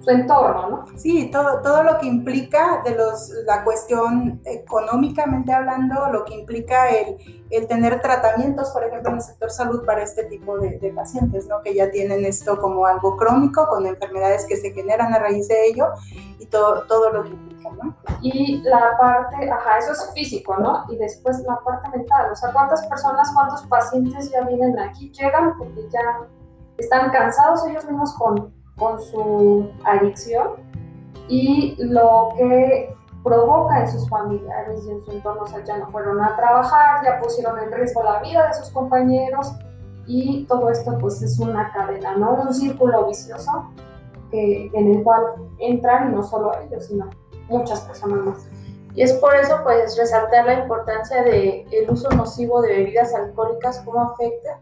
su 0.00 0.10
entorno, 0.10 0.70
¿no? 0.70 0.98
Sí, 0.98 1.30
todo, 1.30 1.60
todo 1.60 1.82
lo 1.82 1.98
que 1.98 2.06
implica 2.06 2.82
de 2.84 2.94
los, 2.94 3.30
la 3.46 3.64
cuestión 3.64 4.40
económicamente 4.44 5.52
hablando, 5.52 6.10
lo 6.10 6.24
que 6.24 6.34
implica 6.34 6.88
el, 6.88 7.18
el 7.50 7.66
tener 7.66 8.00
tratamientos, 8.00 8.70
por 8.70 8.84
ejemplo, 8.84 9.10
en 9.10 9.16
el 9.16 9.22
sector 9.22 9.50
salud 9.50 9.84
para 9.84 10.02
este 10.02 10.24
tipo 10.24 10.58
de, 10.58 10.78
de, 10.78 10.90
pacientes, 10.92 11.46
¿no? 11.46 11.60
Que 11.62 11.74
ya 11.74 11.90
tienen 11.90 12.24
esto 12.24 12.58
como 12.58 12.86
algo 12.86 13.16
crónico, 13.16 13.68
con 13.68 13.86
enfermedades 13.86 14.46
que 14.46 14.56
se 14.56 14.70
generan 14.72 15.12
a 15.12 15.18
raíz 15.18 15.48
de 15.48 15.66
ello 15.66 15.88
y 16.38 16.46
todo, 16.46 16.86
todo 16.86 17.10
lo 17.10 17.22
que 17.22 17.30
implica, 17.30 17.70
¿no? 17.70 17.94
Y 18.22 18.62
la 18.62 18.96
parte, 18.98 19.50
ajá, 19.50 19.78
eso 19.78 19.92
es 19.92 20.10
físico, 20.14 20.56
¿no? 20.56 20.84
Y 20.88 20.96
después 20.96 21.40
la 21.40 21.60
parte 21.62 21.90
mental, 21.90 22.32
o 22.32 22.36
sea, 22.36 22.52
¿cuántas 22.52 22.86
personas, 22.86 23.30
cuántos 23.34 23.62
pacientes 23.66 24.30
ya 24.30 24.42
vienen 24.42 24.78
aquí, 24.78 25.10
llegan 25.12 25.58
porque 25.58 25.86
ya 25.90 26.26
están 26.78 27.10
cansados 27.10 27.66
ellos 27.66 27.84
mismos 27.84 28.14
con 28.14 28.59
con 28.80 29.00
su 29.00 29.70
adicción 29.84 30.54
y 31.28 31.76
lo 31.78 32.30
que 32.36 32.92
provoca 33.22 33.80
en 33.80 33.88
sus 33.88 34.08
familiares 34.08 34.84
y 34.86 34.90
en 34.90 35.02
su 35.02 35.12
entorno, 35.12 35.42
o 35.42 35.46
sea, 35.46 35.62
ya 35.62 35.78
no 35.78 35.88
fueron 35.90 36.20
a 36.20 36.34
trabajar, 36.36 37.04
ya 37.04 37.20
pusieron 37.20 37.58
en 37.58 37.70
riesgo 37.70 38.02
la 38.02 38.20
vida 38.20 38.48
de 38.48 38.54
sus 38.54 38.70
compañeros 38.70 39.52
y 40.06 40.44
todo 40.46 40.70
esto 40.70 40.96
pues 40.98 41.22
es 41.22 41.38
una 41.38 41.70
cadena, 41.72 42.16
¿no? 42.16 42.34
Un 42.34 42.52
círculo 42.52 43.06
vicioso 43.06 43.70
que, 44.30 44.70
en 44.72 44.94
el 44.94 45.04
cual 45.04 45.22
entran 45.58 46.14
no 46.14 46.22
solo 46.22 46.52
ellos, 46.58 46.86
sino 46.86 47.08
muchas 47.48 47.80
personas 47.82 48.24
más. 48.24 48.48
Y 48.94 49.02
es 49.02 49.12
por 49.14 49.34
eso 49.36 49.60
pues 49.62 49.96
resaltar 49.96 50.46
la 50.46 50.54
importancia 50.60 51.22
del 51.22 51.64
el 51.70 51.90
uso 51.90 52.08
nocivo 52.10 52.60
de 52.62 52.74
bebidas 52.74 53.14
alcohólicas, 53.14 53.80
cómo 53.84 54.00
afecta. 54.00 54.58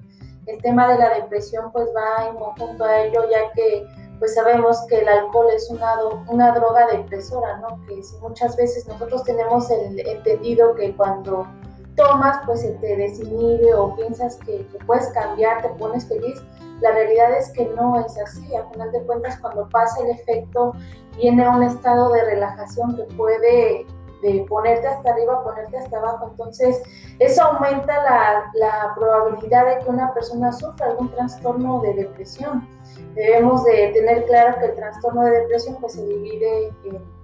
El 0.46 0.60
tema 0.60 0.88
de 0.88 0.98
la 0.98 1.14
depresión 1.14 1.70
pues 1.72 1.88
va 1.96 2.28
en 2.28 2.37
conjunto 2.37 2.84
a 2.84 3.00
ello, 3.00 3.22
ya 3.30 3.52
que 3.52 3.87
pues 4.18 4.34
sabemos 4.34 4.84
que 4.88 4.98
el 4.98 5.08
alcohol 5.08 5.46
es 5.54 5.70
una, 5.70 6.52
droga 6.52 6.87
depresora, 6.87 7.58
¿no? 7.58 7.80
Que 7.87 8.00
muchas 8.20 8.56
veces 8.56 8.87
nosotros 8.88 9.22
tenemos 9.25 9.70
el 9.70 9.98
entendido 10.00 10.75
que 10.75 10.94
cuando 10.96 11.46
tomas, 11.94 12.38
pues 12.46 12.60
se 12.62 12.70
te 12.72 12.96
desinhibe 12.96 13.75
o 13.75 13.94
piensas 13.96 14.37
que, 14.37 14.66
puedes 14.87 15.08
cambiar, 15.08 15.62
te 15.62 15.68
pones 15.70 16.06
feliz. 16.06 16.40
La 16.80 16.92
realidad 16.92 17.37
es 17.37 17.50
que 17.50 17.66
no 17.66 17.98
es 18.00 18.16
así. 18.18 18.54
Al 18.54 18.68
final 18.70 18.92
de 18.92 19.02
cuentas, 19.02 19.38
cuando 19.40 19.68
pasa 19.68 20.02
el 20.04 20.10
efecto, 20.10 20.72
viene 21.16 21.48
un 21.48 21.62
estado 21.62 22.12
de 22.12 22.25
relajación 22.25 22.96
que 22.96 23.02
puede 23.16 23.87
de 24.22 24.44
ponerte 24.48 24.87
hasta 24.87 25.10
arriba, 25.10 25.42
ponerte 25.42 25.78
hasta 25.78 25.98
abajo. 25.98 26.28
Entonces, 26.30 26.82
eso 27.18 27.42
aumenta 27.42 28.02
la, 28.02 28.50
la 28.54 28.94
probabilidad 28.96 29.66
de 29.66 29.84
que 29.84 29.90
una 29.90 30.12
persona 30.14 30.52
sufra 30.52 30.87
algún 30.87 31.10
trastorno 31.10 31.80
de 31.80 31.94
depresión 31.94 32.66
debemos 33.14 33.64
de 33.64 33.88
tener 33.88 34.25
claro 34.26 34.58
que 34.58 34.66
el 34.66 34.75
trastorno 34.75 35.22
de 35.25 35.40
depresión 35.40 35.76
pues, 35.80 35.94
se 35.94 36.06
divide 36.06 36.72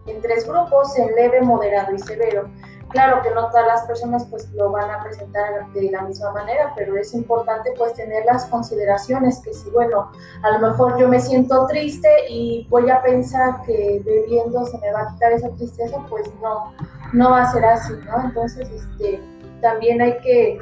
en, 0.07 0.21
tres 0.21 0.47
grupos, 0.47 0.99
en 0.99 1.15
leve, 1.15 1.41
moderado 1.41 1.95
y 1.95 1.99
severo. 1.99 2.49
Claro 2.95 3.23
que 3.23 3.31
no 3.35 3.49
todas 3.49 3.67
las 3.67 3.83
personas 3.83 4.25
pues 4.31 4.49
lo 4.53 4.71
van 4.71 4.89
a 4.89 5.03
presentar 5.03 5.67
de 5.73 5.91
la 5.91 6.03
misma 6.03 6.31
manera, 6.31 6.73
pero 6.77 6.97
es 6.97 7.13
importante 7.13 7.73
pues 7.77 7.93
tener 7.95 8.25
las 8.25 8.47
consideraciones 8.47 9.41
que 9.41 9.53
si, 9.53 9.69
bueno, 9.71 10.13
a 10.45 10.51
lo 10.53 10.69
mejor 10.69 10.97
yo 10.97 11.09
me 11.09 11.19
siento 11.19 11.67
triste 11.67 12.09
y 12.31 12.69
voy 12.71 12.89
a 12.91 13.03
pensar 13.03 13.63
que 13.67 14.01
bebiendo 14.05 14.65
se 14.65 14.79
me 14.79 14.93
va 14.93 15.01
a 15.01 15.13
quitar 15.13 15.33
esa 15.33 15.51
tristeza, 15.57 15.99
pues 16.09 16.33
no, 16.41 16.73
no 17.13 17.31
va 17.33 17.43
a 17.43 17.53
ser 17.53 17.65
así, 17.65 17.95
¿no? 18.07 18.27
Entonces, 18.27 18.71
este, 18.71 19.21
también 19.61 20.01
hay 20.01 20.17
que 20.21 20.61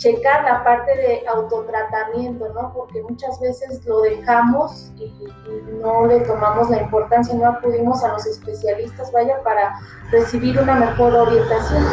checar 0.00 0.44
la 0.44 0.64
parte 0.64 0.96
de 0.96 1.28
autotratamiento, 1.28 2.48
¿no? 2.54 2.72
Porque 2.72 3.02
muchas 3.02 3.38
veces 3.38 3.84
lo 3.84 4.00
dejamos 4.00 4.92
y, 4.96 5.12
no 5.80 6.06
le 6.06 6.20
tomamos 6.20 6.70
la 6.70 6.82
importancia, 6.82 7.34
no 7.34 7.46
acudimos 7.46 8.02
a 8.02 8.08
los 8.08 8.26
especialistas, 8.26 9.12
vaya, 9.12 9.42
para 9.42 9.78
recibir 10.10 10.58
una 10.58 10.74
mejor 10.74 11.14
orientación. 11.14 11.84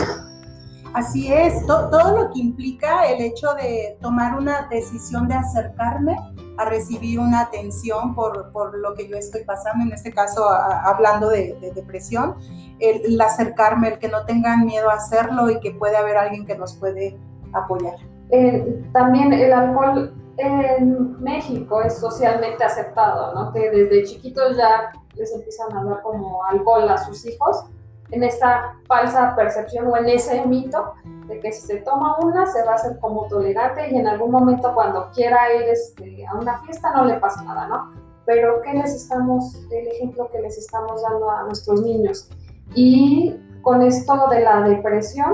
Así 0.93 1.31
es, 1.31 1.65
todo 1.65 2.17
lo 2.17 2.31
que 2.31 2.39
implica 2.39 3.07
el 3.07 3.21
hecho 3.21 3.53
de 3.53 3.97
tomar 4.01 4.37
una 4.37 4.67
decisión 4.69 5.27
de 5.27 5.35
acercarme 5.35 6.15
a 6.57 6.65
recibir 6.65 7.19
una 7.19 7.41
atención 7.41 8.15
por, 8.15 8.51
por 8.51 8.77
lo 8.77 8.95
que 8.95 9.07
yo 9.07 9.17
estoy 9.17 9.43
pasando, 9.43 9.83
en 9.83 9.91
este 9.91 10.11
caso 10.11 10.49
hablando 10.49 11.29
de, 11.29 11.71
depresión, 11.75 12.35
el, 12.79 13.19
acercarme, 13.19 13.89
el 13.89 13.99
que 13.99 14.07
no 14.07 14.25
tengan 14.25 14.65
miedo 14.65 14.89
a 14.89 14.95
hacerlo 14.95 15.49
y 15.49 15.59
que 15.59 15.71
puede 15.71 15.97
haber 15.97 16.17
alguien 16.17 16.45
que 16.45 16.57
nos 16.57 16.73
puede 16.73 17.19
apoyar. 17.57 17.95
Eh, 18.29 18.83
también 18.93 19.31
el 19.33 19.53
alcohol 19.53 20.13
en 20.37 21.21
México 21.21 21.81
es 21.81 21.97
socialmente 21.97 22.63
aceptado, 22.63 23.33
¿no? 23.33 23.51
Que 23.51 23.69
desde 23.71 24.03
chiquitos 24.03 24.57
ya 24.57 24.91
les 25.15 25.33
empiezan 25.33 25.75
a 25.75 25.83
dar 25.83 26.01
como 26.01 26.43
alcohol 26.45 26.87
a 26.89 26.97
sus 26.97 27.25
hijos, 27.25 27.65
en 28.11 28.23
esta 28.23 28.75
falsa 28.87 29.35
percepción 29.35 29.87
o 29.87 29.97
en 29.97 30.07
ese 30.09 30.45
mito 30.45 30.93
de 31.27 31.39
que 31.39 31.51
si 31.51 31.67
se 31.67 31.77
toma 31.77 32.17
una 32.19 32.45
se 32.45 32.63
va 32.63 32.71
a 32.71 32.75
hacer 32.75 32.99
como 32.99 33.27
tolerante 33.27 33.89
y 33.91 33.97
en 33.97 34.07
algún 34.07 34.31
momento 34.31 34.73
cuando 34.73 35.09
quiera 35.11 35.53
ir 35.53 35.63
este, 35.63 36.25
a 36.25 36.35
una 36.35 36.59
fiesta 36.59 36.91
no 36.93 37.05
le 37.05 37.15
pasa 37.15 37.43
nada, 37.43 37.67
¿no? 37.67 37.91
Pero 38.25 38.61
¿qué 38.61 38.73
les 38.73 38.93
estamos, 38.93 39.55
el 39.71 39.87
ejemplo 39.87 40.29
que 40.31 40.41
les 40.41 40.57
estamos 40.57 41.01
dando 41.01 41.29
a 41.29 41.43
nuestros 41.43 41.81
niños? 41.81 42.29
Y 42.75 43.35
con 43.61 43.81
esto 43.81 44.27
de 44.29 44.41
la 44.41 44.61
depresión, 44.61 45.33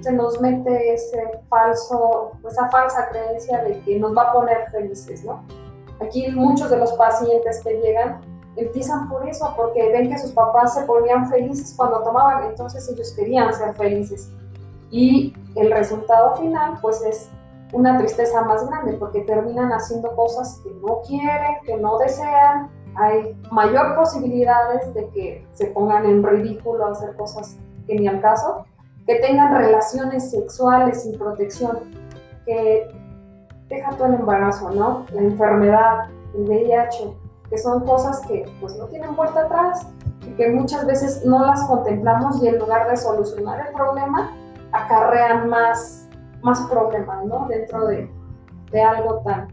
se 0.00 0.12
nos 0.12 0.40
mete 0.40 0.94
ese 0.94 1.40
falso, 1.48 2.32
esa 2.48 2.68
falsa 2.68 3.08
creencia 3.08 3.64
de 3.64 3.80
que 3.80 3.98
nos 3.98 4.16
va 4.16 4.30
a 4.30 4.32
poner 4.32 4.70
felices, 4.70 5.24
¿no? 5.24 5.44
Aquí 6.00 6.30
muchos 6.30 6.70
de 6.70 6.76
los 6.76 6.92
pacientes 6.92 7.60
que 7.62 7.74
llegan 7.80 8.20
empiezan 8.56 9.08
por 9.08 9.28
eso, 9.28 9.52
porque 9.56 9.90
ven 9.90 10.08
que 10.08 10.18
sus 10.18 10.32
papás 10.32 10.74
se 10.74 10.82
ponían 10.82 11.28
felices 11.28 11.74
cuando 11.76 12.02
tomaban, 12.02 12.44
entonces 12.44 12.88
ellos 12.88 13.12
querían 13.12 13.52
ser 13.54 13.74
felices. 13.74 14.32
Y 14.90 15.34
el 15.54 15.70
resultado 15.70 16.36
final, 16.36 16.78
pues 16.80 17.02
es 17.02 17.30
una 17.72 17.98
tristeza 17.98 18.42
más 18.42 18.66
grande, 18.68 18.94
porque 18.94 19.20
terminan 19.20 19.70
haciendo 19.70 20.14
cosas 20.16 20.60
que 20.64 20.70
no 20.70 21.00
quieren, 21.06 21.56
que 21.64 21.76
no 21.76 21.98
desean. 21.98 22.70
Hay 22.96 23.36
mayor 23.52 23.94
posibilidades 23.94 24.92
de 24.94 25.08
que 25.10 25.46
se 25.52 25.66
pongan 25.66 26.06
en 26.06 26.22
ridículo 26.22 26.86
a 26.86 26.90
hacer 26.92 27.14
cosas 27.16 27.56
que 27.86 27.94
ni 27.94 28.08
al 28.08 28.20
caso 28.20 28.64
que 29.08 29.14
tengan 29.20 29.54
relaciones 29.54 30.30
sexuales 30.30 31.02
sin 31.02 31.18
protección, 31.18 31.78
que 32.44 32.94
deja 33.70 33.96
todo 33.96 34.08
el 34.08 34.14
embarazo, 34.16 34.70
¿no? 34.70 35.06
La 35.14 35.22
enfermedad, 35.22 36.10
el 36.34 36.42
VIH, 36.42 37.16
que 37.48 37.56
son 37.56 37.86
cosas 37.86 38.20
que 38.26 38.44
pues 38.60 38.76
no 38.76 38.84
tienen 38.84 39.16
vuelta 39.16 39.46
atrás 39.46 39.88
y 40.26 40.32
que 40.32 40.50
muchas 40.50 40.84
veces 40.86 41.24
no 41.24 41.46
las 41.46 41.64
contemplamos 41.64 42.42
y 42.42 42.48
en 42.48 42.58
lugar 42.58 42.90
de 42.90 42.98
solucionar 42.98 43.66
el 43.66 43.72
problema, 43.72 44.30
acarrean 44.72 45.48
más, 45.48 46.06
más 46.42 46.60
problemas, 46.70 47.24
¿no? 47.24 47.46
Dentro 47.48 47.86
de, 47.86 48.10
de 48.70 48.82
algo 48.82 49.22
tan, 49.24 49.48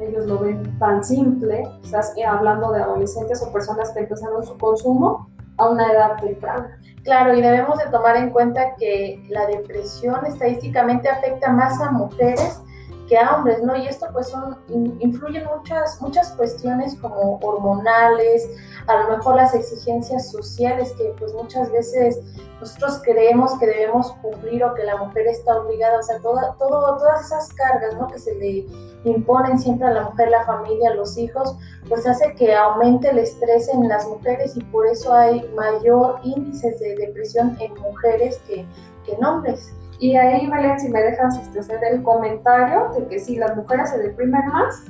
ellos 0.00 0.26
lo 0.26 0.38
ven 0.38 0.78
tan 0.78 1.02
simple, 1.02 1.68
quizás 1.82 2.14
hablando 2.24 2.70
de 2.70 2.82
adolescentes 2.82 3.42
o 3.42 3.52
personas 3.52 3.90
que 3.90 3.98
empezaron 3.98 4.46
su 4.46 4.56
consumo 4.56 5.26
a 5.56 5.68
una 5.68 5.90
edad 5.90 6.16
temprana. 6.16 6.78
Claro, 7.02 7.36
y 7.36 7.40
debemos 7.40 7.78
de 7.78 7.86
tomar 7.86 8.16
en 8.16 8.30
cuenta 8.30 8.74
que 8.76 9.22
la 9.28 9.46
depresión 9.46 10.26
estadísticamente 10.26 11.08
afecta 11.08 11.52
más 11.52 11.80
a 11.80 11.92
mujeres 11.92 12.60
que 13.06 13.18
a 13.18 13.36
hombres, 13.36 13.62
¿no? 13.62 13.76
Y 13.76 13.86
esto 13.86 14.06
pues 14.12 14.28
son, 14.28 14.56
influyen 15.00 15.44
muchas, 15.56 16.00
muchas 16.00 16.32
cuestiones 16.32 16.94
como 16.96 17.38
hormonales, 17.40 18.48
a 18.86 18.96
lo 19.02 19.16
mejor 19.16 19.36
las 19.36 19.54
exigencias 19.54 20.30
sociales 20.30 20.92
que 20.96 21.14
pues 21.18 21.32
muchas 21.34 21.70
veces 21.70 22.20
nosotros 22.60 23.00
creemos 23.04 23.58
que 23.58 23.66
debemos 23.66 24.12
cumplir 24.22 24.64
o 24.64 24.74
que 24.74 24.84
la 24.84 24.96
mujer 24.96 25.26
está 25.26 25.58
obligada, 25.58 25.98
o 25.98 26.02
sea, 26.02 26.18
toda, 26.20 26.54
todo, 26.58 26.96
todas 26.96 27.26
esas 27.26 27.52
cargas, 27.52 27.94
¿no? 27.94 28.06
Que 28.08 28.18
se 28.18 28.34
le 28.34 28.66
imponen 29.04 29.58
siempre 29.58 29.86
a 29.86 29.92
la 29.92 30.02
mujer, 30.04 30.30
la 30.30 30.44
familia, 30.44 30.94
los 30.94 31.16
hijos, 31.18 31.56
pues 31.88 32.06
hace 32.06 32.34
que 32.34 32.54
aumente 32.54 33.10
el 33.10 33.18
estrés 33.18 33.68
en 33.68 33.88
las 33.88 34.06
mujeres 34.08 34.56
y 34.56 34.64
por 34.64 34.86
eso 34.86 35.12
hay 35.12 35.48
mayor 35.54 36.20
índices 36.24 36.80
de 36.80 36.96
depresión 36.96 37.56
en 37.60 37.74
mujeres 37.74 38.38
que, 38.46 38.66
que 39.04 39.12
en 39.12 39.24
hombres. 39.24 39.72
Y 39.98 40.16
ahí, 40.16 40.48
Belén, 40.48 40.78
si 40.78 40.88
me 40.88 41.02
dejas 41.02 41.38
este, 41.38 41.60
hacer 41.60 41.80
el 41.90 42.02
comentario 42.02 42.90
de 42.96 43.06
que 43.06 43.18
sí, 43.18 43.36
las 43.36 43.56
mujeres 43.56 43.90
se 43.90 43.98
deprimen 43.98 44.46
más, 44.48 44.84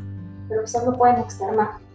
pero 0.49 0.63
quizás 0.63 0.85
no 0.85 0.93
pueden 0.93 1.19
externar 1.19 1.87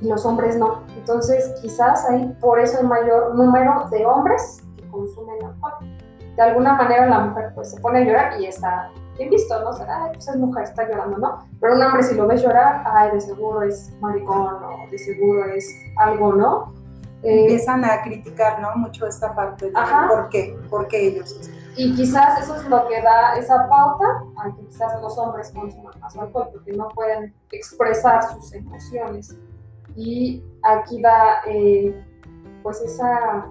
y 0.00 0.08
los 0.08 0.24
hombres 0.24 0.56
no. 0.56 0.82
Entonces, 0.96 1.54
quizás 1.60 2.08
ahí 2.08 2.34
por 2.40 2.58
eso 2.58 2.78
hay 2.78 2.86
mayor 2.86 3.34
número 3.34 3.86
de 3.90 4.06
hombres 4.06 4.62
que 4.76 4.88
consumen 4.88 5.36
alcohol. 5.44 5.74
De 6.36 6.42
alguna 6.42 6.74
manera 6.74 7.06
la 7.06 7.18
mujer 7.20 7.52
pues 7.54 7.70
se 7.70 7.80
pone 7.80 7.98
a 7.98 8.04
llorar 8.04 8.40
y 8.40 8.46
está 8.46 8.90
bien 9.16 9.28
visto, 9.28 9.60
¿no? 9.62 9.70
O 9.70 9.72
sea, 9.72 9.86
ay, 10.04 10.10
pues 10.14 10.28
es 10.28 10.36
mujer, 10.36 10.64
está 10.64 10.88
llorando, 10.88 11.18
¿no? 11.18 11.46
Pero 11.60 11.74
un 11.74 11.82
hombre 11.82 12.02
si 12.02 12.14
lo 12.14 12.26
ves 12.26 12.42
llorar, 12.42 12.82
ay, 12.86 13.10
de 13.12 13.20
seguro 13.20 13.62
es 13.62 13.92
maricón 14.00 14.62
o 14.62 14.90
de 14.90 14.98
seguro 14.98 15.44
es 15.52 15.68
algo, 15.98 16.32
¿no? 16.34 16.72
Eh, 17.22 17.42
Empiezan 17.42 17.84
a 17.84 18.00
criticar, 18.02 18.60
¿no? 18.60 18.74
Mucho 18.76 19.06
esta 19.06 19.34
parte 19.34 19.66
de 19.66 19.72
por 20.08 20.28
qué, 20.30 20.58
por 20.70 20.88
qué 20.88 21.08
ellos. 21.08 21.38
Y 21.76 21.94
quizás 21.94 22.42
eso 22.42 22.56
es 22.56 22.64
lo 22.68 22.86
que 22.88 23.00
da 23.00 23.36
esa 23.36 23.68
pauta 23.68 24.04
a 24.36 24.54
que 24.54 24.66
quizás 24.66 25.00
los 25.00 25.16
hombres 25.18 25.52
consuman 25.54 25.98
más 26.00 26.16
alcohol 26.16 26.48
porque 26.52 26.72
no 26.72 26.88
pueden 26.88 27.34
expresar 27.52 28.22
sus 28.34 28.52
emociones. 28.52 29.36
Y 29.96 30.44
aquí 30.62 31.00
da, 31.00 31.42
eh, 31.46 32.04
pues, 32.62 32.80
esa, 32.80 33.46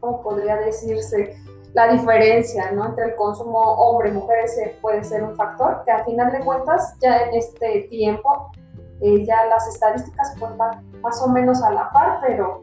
¿cómo 0.00 0.22
podría 0.22 0.56
decirse? 0.56 1.36
La 1.74 1.92
diferencia 1.92 2.70
¿no? 2.72 2.86
entre 2.86 3.04
el 3.06 3.16
consumo 3.16 3.58
hombre-mujer 3.58 4.46
puede 4.80 5.04
ser 5.04 5.22
un 5.22 5.34
factor 5.34 5.82
que 5.84 5.90
a 5.90 6.04
final 6.04 6.32
de 6.32 6.40
cuentas 6.40 6.96
ya 7.02 7.24
en 7.24 7.34
este 7.34 7.86
tiempo 7.90 8.50
eh, 9.02 9.26
ya 9.26 9.44
las 9.46 9.68
estadísticas 9.68 10.34
pues, 10.38 10.56
van 10.56 10.90
más 11.02 11.20
o 11.20 11.28
menos 11.28 11.62
a 11.62 11.70
la 11.70 11.90
par, 11.90 12.20
pero 12.22 12.62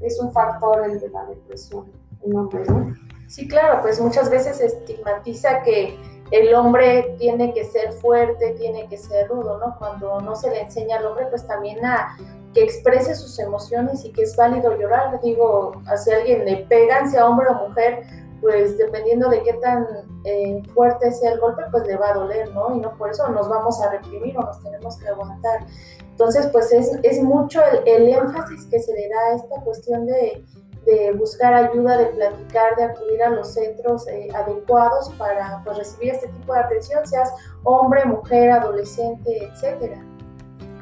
es 0.00 0.20
un 0.20 0.30
factor 0.32 0.84
el 0.84 1.00
de 1.00 1.08
la 1.08 1.24
depresión 1.24 1.90
en 2.22 2.36
hombres, 2.36 2.68
¿no? 2.68 2.94
Sí, 3.30 3.46
claro, 3.46 3.80
pues 3.80 4.00
muchas 4.00 4.28
veces 4.28 4.56
se 4.56 4.66
estigmatiza 4.66 5.62
que 5.62 5.96
el 6.32 6.52
hombre 6.52 7.14
tiene 7.16 7.54
que 7.54 7.64
ser 7.64 7.92
fuerte, 7.92 8.54
tiene 8.58 8.88
que 8.88 8.98
ser 8.98 9.28
rudo, 9.28 9.56
¿no? 9.58 9.76
Cuando 9.78 10.20
no 10.20 10.34
se 10.34 10.50
le 10.50 10.62
enseña 10.62 10.96
al 10.96 11.06
hombre, 11.06 11.26
pues 11.26 11.46
también 11.46 11.84
a 11.86 12.16
que 12.52 12.64
exprese 12.64 13.14
sus 13.14 13.38
emociones 13.38 14.04
y 14.04 14.10
que 14.10 14.22
es 14.22 14.34
válido 14.34 14.76
llorar. 14.76 15.20
Digo, 15.20 15.80
si 15.96 16.10
alguien 16.10 16.44
le 16.44 16.56
pegan, 16.68 17.08
sea 17.08 17.28
hombre 17.28 17.46
o 17.50 17.68
mujer, 17.68 18.02
pues 18.40 18.76
dependiendo 18.76 19.28
de 19.28 19.44
qué 19.44 19.52
tan 19.54 19.86
eh, 20.24 20.60
fuerte 20.74 21.12
sea 21.12 21.30
el 21.30 21.38
golpe, 21.38 21.62
pues 21.70 21.86
le 21.86 21.96
va 21.96 22.08
a 22.08 22.14
doler, 22.14 22.52
¿no? 22.52 22.74
Y 22.74 22.80
no 22.80 22.96
por 22.98 23.10
eso 23.10 23.28
nos 23.28 23.48
vamos 23.48 23.80
a 23.80 23.92
reprimir 23.92 24.36
o 24.38 24.42
nos 24.42 24.60
tenemos 24.60 24.96
que 24.96 25.06
aguantar. 25.06 25.66
Entonces, 26.00 26.48
pues 26.48 26.72
es, 26.72 27.22
mucho 27.22 27.60
el 27.86 28.08
énfasis 28.08 28.66
que 28.66 28.80
se 28.80 28.92
le 28.92 29.08
da 29.08 29.20
a 29.30 29.34
esta 29.36 29.60
cuestión 29.60 30.04
de 30.06 30.44
de 30.84 31.12
buscar 31.12 31.52
ayuda, 31.52 31.96
de 31.98 32.06
platicar, 32.06 32.76
de 32.76 32.84
acudir 32.84 33.22
a 33.22 33.30
los 33.30 33.52
centros 33.52 34.06
eh, 34.08 34.28
adecuados 34.34 35.10
para 35.18 35.62
pues, 35.64 35.78
recibir 35.78 36.14
este 36.14 36.28
tipo 36.28 36.54
de 36.54 36.60
atención, 36.60 37.06
seas 37.06 37.32
hombre, 37.64 38.04
mujer, 38.04 38.50
adolescente, 38.50 39.44
etcétera. 39.44 40.02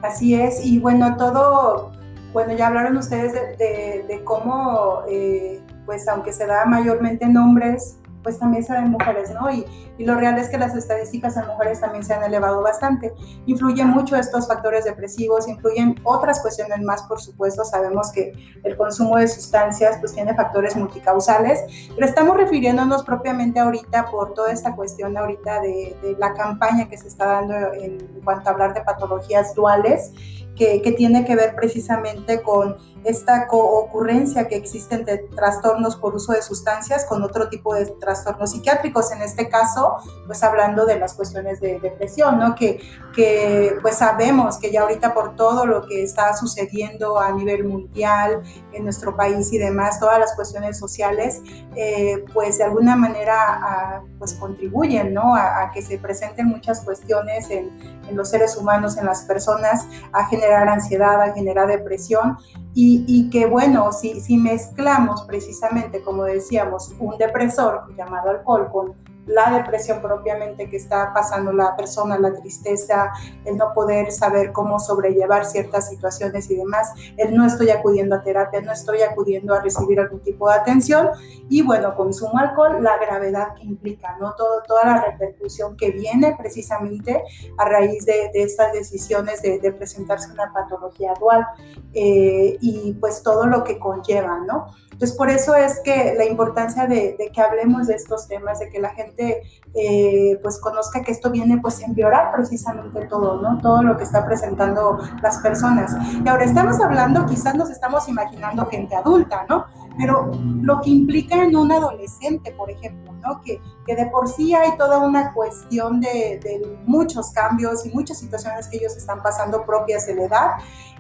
Así 0.03 0.41
es, 0.41 0.65
y 0.65 0.79
bueno, 0.79 1.17
todo, 1.17 1.91
bueno, 2.33 2.53
ya 2.53 2.69
hablaron 2.69 2.97
ustedes 2.97 3.33
de, 3.33 4.21
cómo, 4.25 5.03
eh, 5.09 5.61
pues 5.87 6.07
aunque 6.07 6.33
se 6.33 6.47
da 6.47 6.65
mayormente 6.67 7.25
en 7.25 7.37
hombres, 7.37 7.99
pues 8.29 8.39
también 8.39 8.63
se 8.63 8.79
mujeres, 8.81 9.31
¿no? 9.31 9.51
Y, 9.51 9.65
lo 9.99 10.15
real 10.15 10.39
es 10.39 10.49
que 10.49 10.59
las 10.59 10.77
estadísticas 10.77 11.37
en 11.39 11.47
mujeres 11.47 11.81
también 11.81 12.05
se 12.05 12.13
han 12.15 12.23
elevado 12.23 12.63
bastante. 12.63 13.15
Influyen 13.47 13.89
mucho 13.89 14.17
estos 14.17 14.47
factores 14.47 14.85
depresivos, 14.85 15.49
influyen 15.49 15.97
otras 16.05 16.41
cuestiones 16.41 16.81
más, 16.83 17.03
por 17.05 17.21
supuesto. 17.21 17.65
Sabemos 17.65 18.13
que 18.13 18.33
el 18.63 18.77
consumo 18.77 19.17
de 19.17 19.27
sustancias 19.27 19.97
pues 19.99 20.13
tiene 20.13 20.35
factores 20.35 20.77
multicausales, 20.77 21.65
pero 21.95 22.07
estamos 22.07 22.37
refiriéndonos 22.37 23.03
propiamente 23.03 23.59
ahorita 23.59 24.05
por 24.11 24.35
toda 24.35 24.53
esta 24.53 24.77
cuestión 24.77 25.17
ahorita 25.17 25.63
de, 25.63 25.97
de 26.01 26.15
la 26.19 26.35
campaña 26.35 26.87
que 26.87 26.97
se 26.97 27.09
está 27.09 27.27
dando 27.27 27.55
en 27.73 28.21
cuanto 28.23 28.51
a 28.51 28.53
hablar 28.53 28.75
de 28.75 28.83
patologías 28.83 29.55
duales 29.55 30.13
que 30.55 30.93
tiene 30.97 31.25
que 31.25 31.37
ver 31.37 31.55
precisamente 31.55 32.43
con 32.43 32.77
esta 33.09 33.47
ocurrencia 33.51 34.49
que 34.49 34.57
existe 34.57 34.95
entre 34.95 35.19
trastornos 35.35 35.97
por 35.97 36.15
uso 36.15 36.33
de 36.33 36.43
sustancias 36.43 37.07
con 37.07 37.23
otro 37.23 37.49
tipo 37.49 37.75
de 37.75 37.87
trastornos 37.87 38.51
psiquiátricos, 38.51 39.11
en 39.13 39.23
este 39.23 39.49
caso, 39.49 39.97
pues 40.27 40.43
hablando 40.43 40.85
de 40.85 40.99
las 40.99 41.15
cuestiones 41.15 41.59
de 41.61 41.81
depresión, 41.81 42.39
¿no? 42.39 42.55
Que, 42.55 42.81
que 43.15 43.77
pues 43.81 43.97
sabemos 43.97 44.59
que 44.59 44.71
ya 44.71 44.83
ahorita 44.83 45.15
por 45.15 45.37
todo 45.37 45.65
lo 45.65 45.87
que 45.87 46.03
está 46.03 46.37
sucediendo 46.37 47.19
a 47.19 47.33
nivel 47.33 47.65
mundial, 47.65 48.43
en 48.73 48.85
nuestro 48.85 49.17
país 49.17 49.51
y 49.55 49.59
demás, 49.59 49.99
todas 49.99 50.19
las 50.19 50.35
cuestiones 50.35 50.79
sociales, 50.79 51.41
eh, 51.77 52.25
pues 52.35 52.59
de 52.59 52.65
alguna 52.65 52.95
manera 52.95 54.03
pues 54.19 54.35
contribuyen, 54.35 55.15
¿no? 55.15 55.35
A, 55.35 55.63
a, 55.63 55.71
que 55.71 55.81
se 55.81 55.97
presenten 55.97 56.47
muchas 56.47 56.83
cuestiones 56.83 57.51
en, 57.51 57.71
en 58.09 58.17
los 58.17 58.29
seres 58.29 58.57
humanos, 58.57 58.99
en 58.99 59.07
las 59.07 59.23
personas, 59.23 59.87
a 60.13 60.27
generar 60.27 60.69
ansiedad, 60.69 61.23
a 61.23 61.33
generar 61.33 61.69
depresión 61.69 62.37
y, 62.81 63.29
que 63.31 63.47
bueno, 63.47 63.91
si, 63.93 64.21
si 64.21 64.37
mezclamos 64.37 65.23
precisamente, 65.23 66.01
como 66.01 66.23
decíamos, 66.23 66.95
un 67.01 67.19
depresor 67.19 67.93
llamado 67.97 68.31
alcohol 68.31 68.69
con 68.71 68.95
la 69.29 69.53
depresión 69.53 70.01
propiamente 70.01 70.69
que 70.69 70.77
está 70.77 71.13
pasando 71.15 71.53
la 71.53 71.77
persona, 71.77 72.19
la 72.19 72.33
tristeza, 72.33 73.13
el 73.45 73.57
no 73.57 73.73
poder 73.73 74.11
saber 74.13 74.53
cómo 74.53 74.81
sobrellevar 74.81 75.45
ciertas 75.45 75.89
situaciones 75.89 76.51
y 76.51 76.57
demás, 76.57 76.93
el 77.17 77.35
no 77.35 77.47
estoy 77.47 77.71
acudiendo 77.71 78.17
a 78.17 78.23
terapia, 78.23 78.61
no 78.61 78.73
estoy 78.73 79.03
acudiendo 79.03 79.55
a 79.55 79.61
recibir 79.61 80.01
algún 80.01 80.21
tipo 80.21 80.49
de 80.49 80.57
atención 80.57 81.11
y 81.49 81.63
bueno, 81.63 81.95
consumo 81.95 82.39
alcohol, 82.39 82.83
la 82.83 82.99
gravedad 82.99 83.55
que 83.55 83.65
implica, 83.65 84.17
¿no? 84.19 84.35
Todo, 84.35 84.63
toda 84.67 84.85
la 84.85 85.05
repercusión 85.05 85.77
que 85.77 85.91
viene 85.91 86.35
precisamente 86.39 87.23
a 87.57 87.65
raíz 87.65 88.05
de, 88.05 88.31
estas 88.35 88.73
decisiones 88.73 89.43
de, 89.43 89.59
de, 89.59 89.73
presentarse 89.73 90.31
una 90.33 90.53
patología 90.53 91.13
dual 91.19 91.47
eh, 91.93 92.57
y 92.61 92.95
pues 92.95 93.23
todo 93.23 93.47
lo 93.47 93.65
que 93.65 93.79
conlleva, 93.79 94.39
¿no? 94.47 94.67
Entonces, 94.99 95.17
por 95.17 95.31
eso 95.31 95.55
es 95.55 95.79
que 95.85 96.17
la 96.19 96.25
importancia 96.25 96.89
de, 96.89 97.17
que 97.33 97.41
hablemos 97.41 97.87
de 97.87 97.95
estos 97.95 98.27
temas, 98.27 98.59
de 98.59 98.69
que 98.69 98.81
la 98.81 98.89
gente 98.89 99.43
eh, 99.73 100.41
pues 100.43 100.59
conozca 100.59 101.05
que 101.05 101.13
esto 101.13 101.31
viene 101.31 101.59
pues 101.59 101.81
a 101.81 101.87
empeorar 101.87 102.33
precisamente 102.35 103.07
todo, 103.07 103.41
¿no? 103.41 103.61
Todo 103.61 103.85
lo 103.85 103.97
que 103.97 104.03
está 104.03 104.27
presentando 104.27 104.99
las 105.23 105.39
personas. 105.39 105.95
Y 106.25 106.29
ahora 106.29 106.43
estamos 106.43 106.81
hablando, 106.81 107.27
quizás 107.27 107.55
nos 107.55 107.71
estamos 107.71 108.09
imaginando 108.09 108.67
gente 108.67 108.97
adulta, 108.97 109.47
¿no? 109.49 109.67
Pero 109.97 110.33
lo 110.63 110.81
que 110.81 110.91
implica 110.91 111.45
en 111.45 111.55
un 111.55 111.71
adolescente, 111.71 112.51
por 112.51 112.69
ejemplo, 112.69 113.13
Que, 113.45 113.61
de 113.87 114.07
por 114.07 114.29
sí 114.29 114.55
hay 114.55 114.77
toda 114.77 114.99
una 114.99 115.33
cuestión 115.33 116.01
de, 116.01 116.41
de 116.43 116.79
muchos 116.85 117.31
cambios 117.31 117.87
y 117.87 117.91
muchas 117.91 118.19
situaciones 118.19 118.69
que 118.69 118.77
ellos 118.77 118.97
están 118.97 119.23
pasando 119.23 119.65
propias 119.65 120.07
de 120.07 120.15
la 120.15 120.25
edad. 120.25 120.51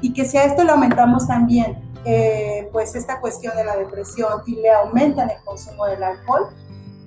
Y 0.00 0.12
que 0.12 0.24
si 0.24 0.38
a 0.38 0.44
esto 0.44 0.64
le 0.64 0.72
aumentamos 0.72 1.26
también 1.26 1.88
eh, 2.04 2.68
pues 2.72 2.94
esta 2.94 3.20
cuestión 3.20 3.56
de 3.56 3.64
la 3.64 3.76
depresión 3.76 4.42
y 4.46 4.56
le 4.56 4.70
aumentan 4.70 5.30
el 5.30 5.42
consumo 5.44 5.86
del 5.86 6.02
alcohol, 6.02 6.48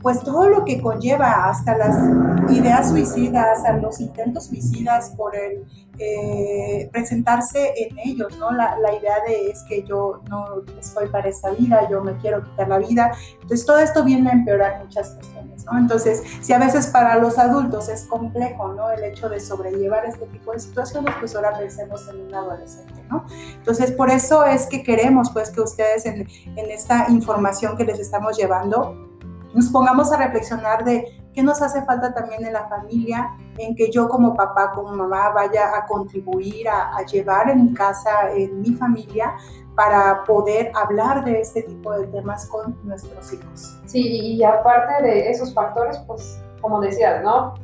pues 0.01 0.21
todo 0.23 0.49
lo 0.49 0.65
que 0.65 0.81
conlleva 0.81 1.49
hasta 1.49 1.77
las 1.77 1.95
ideas 2.49 2.89
suicidas, 2.89 3.57
hasta 3.57 3.77
los 3.77 3.99
intentos 3.99 4.45
suicidas 4.45 5.11
por 5.11 5.35
el 5.35 5.65
eh, 5.99 6.89
presentarse 6.91 7.73
en 7.77 7.99
ellos, 7.99 8.35
¿no? 8.37 8.51
La, 8.51 8.75
la, 8.79 8.95
idea 8.95 9.17
de 9.27 9.51
es 9.51 9.61
que 9.63 9.83
yo 9.83 10.21
no 10.29 10.63
estoy 10.79 11.09
para 11.09 11.29
esta 11.29 11.51
vida, 11.51 11.87
yo 11.91 12.01
me 12.01 12.17
quiero 12.17 12.43
quitar 12.43 12.69
la 12.69 12.79
vida. 12.79 13.11
Entonces 13.33 13.65
todo 13.65 13.77
esto 13.77 14.03
viene 14.03 14.29
a 14.31 14.33
empeorar 14.33 14.83
muchas 14.83 15.09
cuestiones, 15.11 15.63
¿no? 15.65 15.77
Entonces, 15.77 16.23
si 16.41 16.53
a 16.53 16.57
veces 16.57 16.87
para 16.87 17.17
los 17.17 17.37
adultos 17.37 17.87
es 17.89 18.05
complejo, 18.05 18.73
¿no? 18.73 18.89
El 18.89 19.03
hecho 19.03 19.29
de 19.29 19.39
sobrellevar 19.39 20.05
este 20.05 20.25
tipo 20.27 20.53
de 20.53 20.59
situaciones, 20.59 21.13
pues 21.19 21.35
ahora 21.35 21.55
pensemos 21.55 22.07
en 22.07 22.21
un 22.21 22.33
adolescente, 22.33 23.03
¿no? 23.09 23.25
Entonces, 23.55 23.91
por 23.91 24.09
eso 24.09 24.43
es 24.43 24.65
que 24.65 24.81
queremos, 24.81 25.29
pues, 25.31 25.51
que 25.51 25.61
ustedes 25.61 26.07
en, 26.07 26.27
en 26.55 26.71
esta 26.71 27.07
información 27.09 27.77
que 27.77 27.83
les 27.83 27.99
estamos 27.99 28.37
llevando, 28.37 29.10
nos 29.53 29.69
pongamos 29.69 30.11
a 30.11 30.17
reflexionar 30.17 30.83
de 30.83 31.21
qué 31.33 31.43
nos 31.43 31.61
hace 31.61 31.83
falta 31.83 32.13
también 32.13 32.45
en 32.45 32.53
la 32.53 32.67
familia, 32.67 33.31
en 33.57 33.75
que 33.75 33.91
yo 33.91 34.07
como 34.09 34.35
papá, 34.35 34.71
como 34.71 34.91
mamá 34.93 35.29
vaya 35.29 35.75
a 35.75 35.85
contribuir, 35.85 36.67
a, 36.69 37.01
llevar 37.05 37.49
en 37.49 37.65
mi 37.65 37.73
casa, 37.73 38.31
en 38.33 38.61
mi 38.61 38.73
familia, 38.73 39.33
para 39.75 40.23
poder 40.23 40.71
hablar 40.75 41.23
de 41.23 41.41
este 41.41 41.63
tipo 41.63 41.91
de 41.93 42.07
temas 42.07 42.47
con 42.47 42.77
nuestros 42.83 43.33
hijos. 43.33 43.79
Sí, 43.85 44.01
y 44.01 44.43
aparte 44.43 45.03
de 45.03 45.29
esos 45.29 45.53
factores, 45.53 45.97
pues 46.07 46.41
como 46.61 46.79
decías, 46.81 47.23
¿no? 47.23 47.55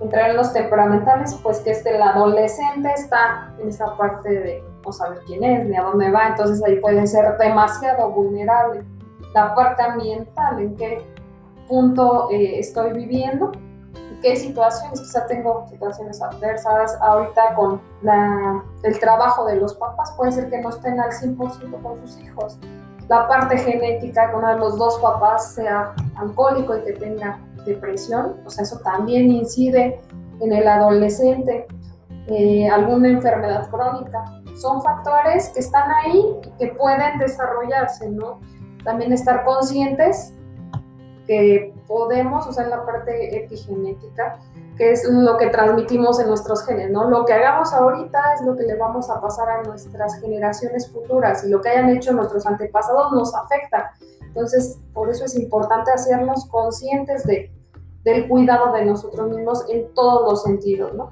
Entrar 0.00 0.30
en 0.30 0.36
los 0.36 0.52
temperamentales, 0.52 1.34
pues 1.42 1.60
que 1.60 1.70
este, 1.70 1.96
el 1.96 2.02
adolescente 2.02 2.90
está 2.94 3.52
en 3.58 3.68
esa 3.68 3.96
parte 3.96 4.28
de 4.28 4.64
no 4.84 4.92
saber 4.92 5.20
quién 5.26 5.42
es, 5.42 5.66
ni 5.66 5.76
a 5.76 5.82
dónde 5.82 6.10
va, 6.10 6.28
entonces 6.28 6.62
ahí 6.64 6.76
puede 6.80 7.06
ser 7.06 7.36
demasiado 7.38 8.10
vulnerable. 8.10 8.84
La 9.34 9.54
parte 9.54 9.82
ambiental, 9.82 10.60
en 10.60 10.76
que 10.76 11.15
punto 11.66 12.28
eh, 12.30 12.58
estoy 12.58 12.92
viviendo 12.92 13.52
qué 14.20 14.36
situaciones, 14.36 15.00
quizá 15.00 15.26
tengo 15.26 15.66
situaciones 15.68 16.20
adversas 16.22 16.96
ahorita 17.00 17.54
con 17.54 17.80
la, 18.02 18.62
el 18.82 18.98
trabajo 18.98 19.46
de 19.46 19.56
los 19.56 19.74
papás, 19.74 20.12
puede 20.16 20.32
ser 20.32 20.50
que 20.50 20.60
no 20.60 20.70
estén 20.70 21.00
al 21.00 21.10
100% 21.10 21.82
con 21.82 21.98
sus 22.00 22.20
hijos. 22.20 22.58
La 23.08 23.28
parte 23.28 23.56
genética, 23.58 24.30
que 24.30 24.36
uno 24.36 24.48
de 24.48 24.56
los 24.56 24.76
dos 24.78 24.98
papás 24.98 25.54
sea 25.54 25.94
alcohólico 26.16 26.76
y 26.76 26.82
que 26.82 26.92
tenga 26.94 27.38
depresión, 27.64 28.36
sea, 28.46 28.64
eso 28.64 28.78
también 28.80 29.30
incide 29.30 30.00
en 30.40 30.52
el 30.52 30.66
adolescente, 30.66 31.66
eh, 32.26 32.68
alguna 32.68 33.08
enfermedad 33.08 33.68
crónica. 33.70 34.24
Son 34.56 34.82
factores 34.82 35.50
que 35.50 35.60
están 35.60 35.88
ahí 35.90 36.24
y 36.42 36.50
que 36.58 36.74
pueden 36.74 37.18
desarrollarse, 37.18 38.10
¿no? 38.10 38.40
También 38.82 39.12
estar 39.12 39.44
conscientes 39.44 40.35
que 41.26 41.74
podemos 41.86 42.46
usar 42.46 42.68
la 42.68 42.84
parte 42.84 43.36
epigenética, 43.36 44.38
que 44.76 44.92
es 44.92 45.08
lo 45.08 45.36
que 45.36 45.48
transmitimos 45.48 46.20
en 46.20 46.28
nuestros 46.28 46.64
genes, 46.64 46.90
¿no? 46.90 47.08
Lo 47.08 47.24
que 47.24 47.32
hagamos 47.32 47.72
ahorita 47.72 48.34
es 48.34 48.42
lo 48.42 48.56
que 48.56 48.64
le 48.64 48.76
vamos 48.76 49.10
a 49.10 49.20
pasar 49.20 49.48
a 49.48 49.62
nuestras 49.62 50.20
generaciones 50.20 50.90
futuras 50.90 51.44
y 51.44 51.48
lo 51.48 51.60
que 51.60 51.70
hayan 51.70 51.90
hecho 51.90 52.12
nuestros 52.12 52.46
antepasados 52.46 53.12
nos 53.12 53.34
afecta. 53.34 53.92
Entonces, 54.20 54.78
por 54.92 55.08
eso 55.08 55.24
es 55.24 55.34
importante 55.34 55.90
hacernos 55.90 56.46
conscientes 56.46 57.24
de, 57.24 57.50
del 58.04 58.28
cuidado 58.28 58.72
de 58.72 58.84
nosotros 58.84 59.30
mismos 59.34 59.64
en 59.70 59.92
todos 59.94 60.30
los 60.30 60.42
sentidos, 60.42 60.94
¿no? 60.94 61.10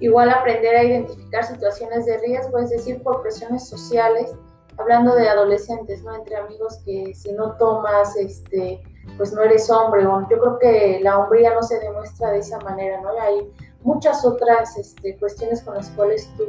Igual 0.00 0.30
aprender 0.30 0.74
a 0.76 0.84
identificar 0.84 1.44
situaciones 1.44 2.06
de 2.06 2.18
riesgo, 2.18 2.58
es 2.58 2.70
decir, 2.70 3.02
por 3.02 3.22
presiones 3.22 3.68
sociales, 3.68 4.32
hablando 4.78 5.14
de 5.14 5.28
adolescentes, 5.28 6.02
¿no? 6.02 6.14
Entre 6.14 6.36
amigos 6.36 6.80
que 6.84 7.14
si 7.14 7.32
no 7.32 7.56
tomas, 7.56 8.16
este, 8.16 8.82
pues 9.16 9.32
no 9.32 9.42
eres 9.42 9.70
hombre, 9.70 10.02
yo 10.02 10.26
creo 10.38 10.58
que 10.58 11.00
la 11.02 11.18
hombría 11.18 11.54
no 11.54 11.62
se 11.62 11.78
demuestra 11.78 12.30
de 12.30 12.38
esa 12.38 12.58
manera, 12.60 13.00
¿no? 13.00 13.10
Hay 13.20 13.52
muchas 13.82 14.24
otras 14.24 14.76
este, 14.76 15.16
cuestiones 15.16 15.62
con 15.62 15.74
las 15.74 15.90
cuales 15.90 16.30
tú 16.36 16.44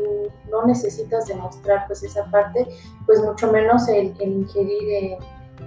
no 0.50 0.66
necesitas 0.66 1.28
demostrar 1.28 1.86
pues 1.86 2.02
esa 2.04 2.26
parte, 2.32 2.68
pues 3.06 3.22
mucho 3.22 3.52
menos 3.52 3.88
el, 3.88 4.16
el 4.20 4.32
ingerir 4.32 4.90
eh, 4.90 5.18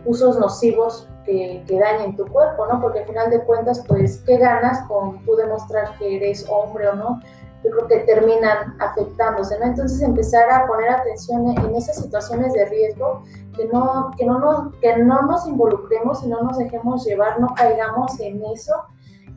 usos 0.05 0.39
nocivos 0.39 1.09
que, 1.25 1.63
que, 1.67 1.79
dañen 1.79 2.17
tu 2.17 2.27
cuerpo, 2.27 2.67
¿no? 2.67 2.81
Porque 2.81 3.01
al 3.01 3.07
final 3.07 3.31
de 3.31 3.43
cuentas, 3.43 3.85
pues, 3.87 4.23
¿qué 4.25 4.39
ganas 4.39 4.87
con 4.89 5.23
tú 5.25 5.37
demostrar 5.37 5.97
que 5.99 6.17
eres 6.17 6.47
hombre 6.49 6.89
o 6.89 6.95
no? 6.95 7.21
Yo 7.65 7.71
creo 7.71 7.87
que 7.89 7.99
terminan 8.01 8.77
afectándose, 8.81 9.59
¿no? 9.59 9.67
Entonces 9.67 10.01
empezar 10.01 10.49
a 10.51 10.67
poner 10.67 10.91
atención 10.91 11.49
en 11.49 11.75
esas 11.75 11.97
situaciones 11.97 12.53
de 12.53 12.65
riesgo, 12.67 13.25
que 13.57 13.67
no, 13.67 14.11
que 14.17 14.25
no, 14.25 14.39
nos, 14.39 14.77
que 14.77 14.97
no 14.99 15.23
nos 15.23 15.47
involucremos 15.47 16.23
y 16.23 16.29
no 16.29 16.43
nos 16.43 16.59
dejemos 16.59 17.05
llevar, 17.05 17.41
no 17.41 17.49
caigamos 17.55 18.19
en 18.21 18.45
eso, 18.47 18.75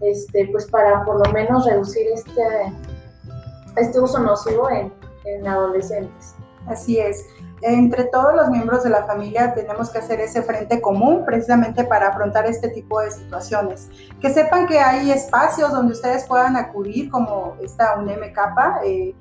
este, 0.01 0.47
pues 0.51 0.65
para 0.69 1.03
por 1.03 1.25
lo 1.25 1.33
menos 1.33 1.65
reducir 1.65 2.07
este, 2.13 2.73
este 3.75 3.99
uso 3.99 4.19
nocivo 4.19 4.69
en, 4.69 4.93
en 5.25 5.47
adolescentes. 5.47 6.35
Así 6.67 6.99
es 6.99 7.25
entre 7.61 8.05
todos 8.05 8.33
los 8.35 8.49
miembros 8.49 8.83
de 8.83 8.89
la 8.89 9.03
familia 9.03 9.53
tenemos 9.53 9.89
que 9.89 9.99
hacer 9.99 10.19
ese 10.19 10.41
frente 10.41 10.81
común 10.81 11.23
precisamente 11.25 11.83
para 11.83 12.09
afrontar 12.09 12.45
este 12.47 12.69
tipo 12.69 12.99
de 13.01 13.11
situaciones. 13.11 13.89
Que 14.19 14.29
sepan 14.29 14.67
que 14.67 14.79
hay 14.79 15.11
espacios 15.11 15.71
donde 15.71 15.93
ustedes 15.93 16.25
puedan 16.25 16.55
acudir, 16.57 17.09
como 17.09 17.55
esta 17.61 17.95
Capa, 18.33 18.81
eh, 18.83 19.15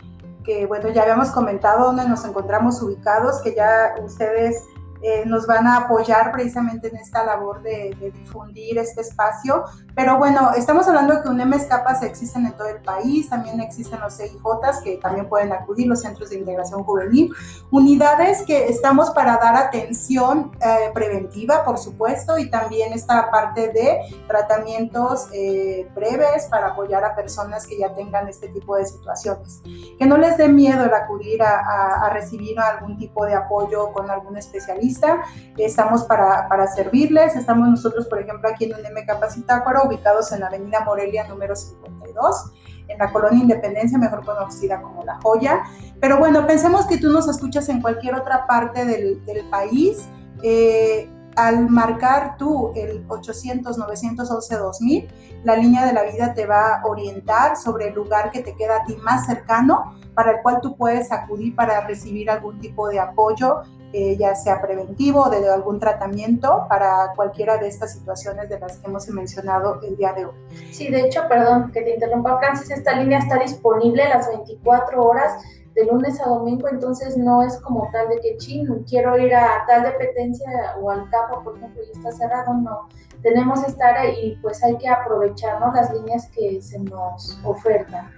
que 0.44 0.66
bueno, 0.66 0.88
ya 0.88 1.02
habíamos 1.02 1.30
comentado 1.30 1.86
dónde 1.86 2.08
nos 2.08 2.24
encontramos 2.24 2.80
ubicados, 2.82 3.40
que 3.42 3.54
ya 3.54 3.94
ustedes 4.02 4.64
eh, 5.02 5.22
nos 5.24 5.46
van 5.46 5.66
a 5.66 5.76
apoyar 5.78 6.30
precisamente 6.30 6.88
en 6.88 6.96
esta 6.96 7.24
labor 7.24 7.62
de, 7.62 7.96
difundir 8.14 8.78
este 8.78 9.00
espacio. 9.00 9.64
Pero 9.94 10.18
bueno, 10.18 10.50
estamos 10.56 10.86
hablando 10.88 11.14
de 11.14 11.22
que 11.22 11.28
UNEM 11.28 11.50
Capas 11.68 12.02
existen 12.02 12.46
en 12.46 12.52
todo 12.52 12.68
el 12.68 12.82
país, 12.82 13.28
también 13.28 13.60
existen 13.60 14.00
los 14.00 14.16
CIJs 14.16 14.80
que 14.82 14.96
también 14.98 15.28
pueden 15.28 15.52
acudir, 15.52 15.86
los 15.86 16.00
centros 16.00 16.30
de 16.30 16.36
integración 16.36 16.82
juvenil, 16.84 17.32
unidades 17.70 18.42
que 18.42 18.68
estamos 18.68 19.10
para 19.10 19.36
dar 19.38 19.56
atención 19.56 20.52
eh, 20.60 20.90
preventiva, 20.92 21.64
por 21.64 21.78
supuesto, 21.78 22.38
y 22.38 22.50
también 22.50 22.92
esta 22.92 23.30
parte 23.30 23.68
de 23.68 24.00
tratamientos 24.26 25.28
eh, 25.32 25.90
breves 25.94 26.46
para 26.50 26.68
apoyar 26.68 27.04
a 27.04 27.14
personas 27.14 27.66
que 27.66 27.78
ya 27.78 27.92
tengan 27.94 28.28
este 28.28 28.48
tipo 28.48 28.76
de 28.76 28.86
situaciones. 28.86 29.62
Que 29.98 30.06
no 30.06 30.16
les 30.16 30.36
dé 30.36 30.48
miedo 30.48 30.84
el 30.84 30.94
acudir 30.94 31.42
a, 31.42 32.06
a 32.06 32.10
recibir 32.10 32.58
algún 32.58 32.98
tipo 32.98 33.24
de 33.24 33.34
apoyo 33.34 33.92
con 33.92 34.10
algún 34.10 34.36
especialista 34.36 34.89
Estamos 35.56 36.04
para, 36.04 36.48
para 36.48 36.66
servirles. 36.66 37.36
Estamos 37.36 37.68
nosotros, 37.68 38.06
por 38.06 38.20
ejemplo, 38.20 38.48
aquí 38.48 38.64
en 38.64 38.72
UNM 38.72 39.06
Capacitácuaro, 39.06 39.84
ubicados 39.86 40.32
en 40.32 40.40
la 40.40 40.46
Avenida 40.46 40.84
Morelia 40.84 41.26
número 41.28 41.56
52 41.56 42.52
en 42.90 42.98
la 42.98 43.12
colonia 43.12 43.42
Independencia, 43.42 43.98
mejor 43.98 44.24
conocida 44.24 44.82
como 44.82 45.04
La 45.04 45.18
Joya. 45.22 45.62
Pero 46.00 46.18
bueno, 46.18 46.46
pensemos 46.46 46.86
que 46.86 46.98
tú 46.98 47.10
nos 47.10 47.28
escuchas 47.28 47.68
en 47.68 47.80
cualquier 47.80 48.14
otra 48.14 48.46
parte 48.46 48.84
del, 48.84 49.24
del 49.24 49.48
país. 49.48 50.08
Eh, 50.42 51.08
al 51.36 51.70
marcar 51.70 52.36
tú 52.36 52.72
el 52.74 53.06
800-911-2000, 53.06 55.08
la 55.44 55.56
línea 55.56 55.86
de 55.86 55.92
la 55.92 56.02
vida 56.02 56.34
te 56.34 56.46
va 56.46 56.80
a 56.80 56.86
orientar 56.86 57.56
sobre 57.56 57.88
el 57.88 57.94
lugar 57.94 58.30
que 58.30 58.42
te 58.42 58.56
queda 58.56 58.78
a 58.78 58.84
ti 58.84 58.96
más 58.96 59.26
cercano, 59.26 59.96
para 60.14 60.32
el 60.32 60.42
cual 60.42 60.60
tú 60.60 60.76
puedes 60.76 61.12
acudir 61.12 61.54
para 61.54 61.86
recibir 61.86 62.30
algún 62.30 62.58
tipo 62.58 62.88
de 62.88 62.98
apoyo 62.98 63.62
eh, 63.92 64.16
ya 64.16 64.34
sea 64.34 64.60
preventivo 64.62 65.22
o 65.22 65.30
de 65.30 65.48
algún 65.48 65.80
tratamiento 65.80 66.66
para 66.68 67.12
cualquiera 67.16 67.56
de 67.56 67.68
estas 67.68 67.92
situaciones 67.92 68.48
de 68.48 68.58
las 68.58 68.78
que 68.78 68.86
hemos 68.86 69.08
mencionado 69.08 69.80
el 69.82 69.96
día 69.96 70.12
de 70.12 70.26
hoy. 70.26 70.34
Sí, 70.70 70.90
de 70.90 71.02
hecho, 71.02 71.22
perdón 71.28 71.72
que 71.72 71.82
te 71.82 71.94
interrumpa, 71.94 72.38
Francis, 72.38 72.70
esta 72.70 72.92
línea 72.92 73.18
está 73.18 73.38
disponible 73.38 74.08
las 74.08 74.28
24 74.28 75.02
horas 75.02 75.42
de 75.74 75.84
lunes 75.86 76.20
a 76.20 76.28
domingo, 76.28 76.68
entonces 76.68 77.16
no 77.16 77.42
es 77.42 77.58
como 77.60 77.88
tal 77.92 78.08
de 78.08 78.20
que, 78.20 78.36
ching, 78.36 78.84
quiero 78.84 79.16
ir 79.18 79.34
a 79.34 79.64
tal 79.66 79.82
dependencia 79.82 80.76
o 80.80 80.90
al 80.90 81.08
campo, 81.10 81.42
por 81.42 81.56
ejemplo, 81.56 81.82
y 81.82 81.90
está 81.90 82.10
cerrado, 82.10 82.54
no. 82.54 82.88
Tenemos 83.22 83.62
esta 83.64 83.88
área 83.88 84.10
y 84.10 84.36
pues 84.36 84.62
hay 84.64 84.76
que 84.78 84.88
aprovechar 84.88 85.60
las 85.74 85.92
líneas 85.92 86.28
que 86.30 86.60
se 86.62 86.78
nos 86.78 87.38
ofertan. 87.44 88.10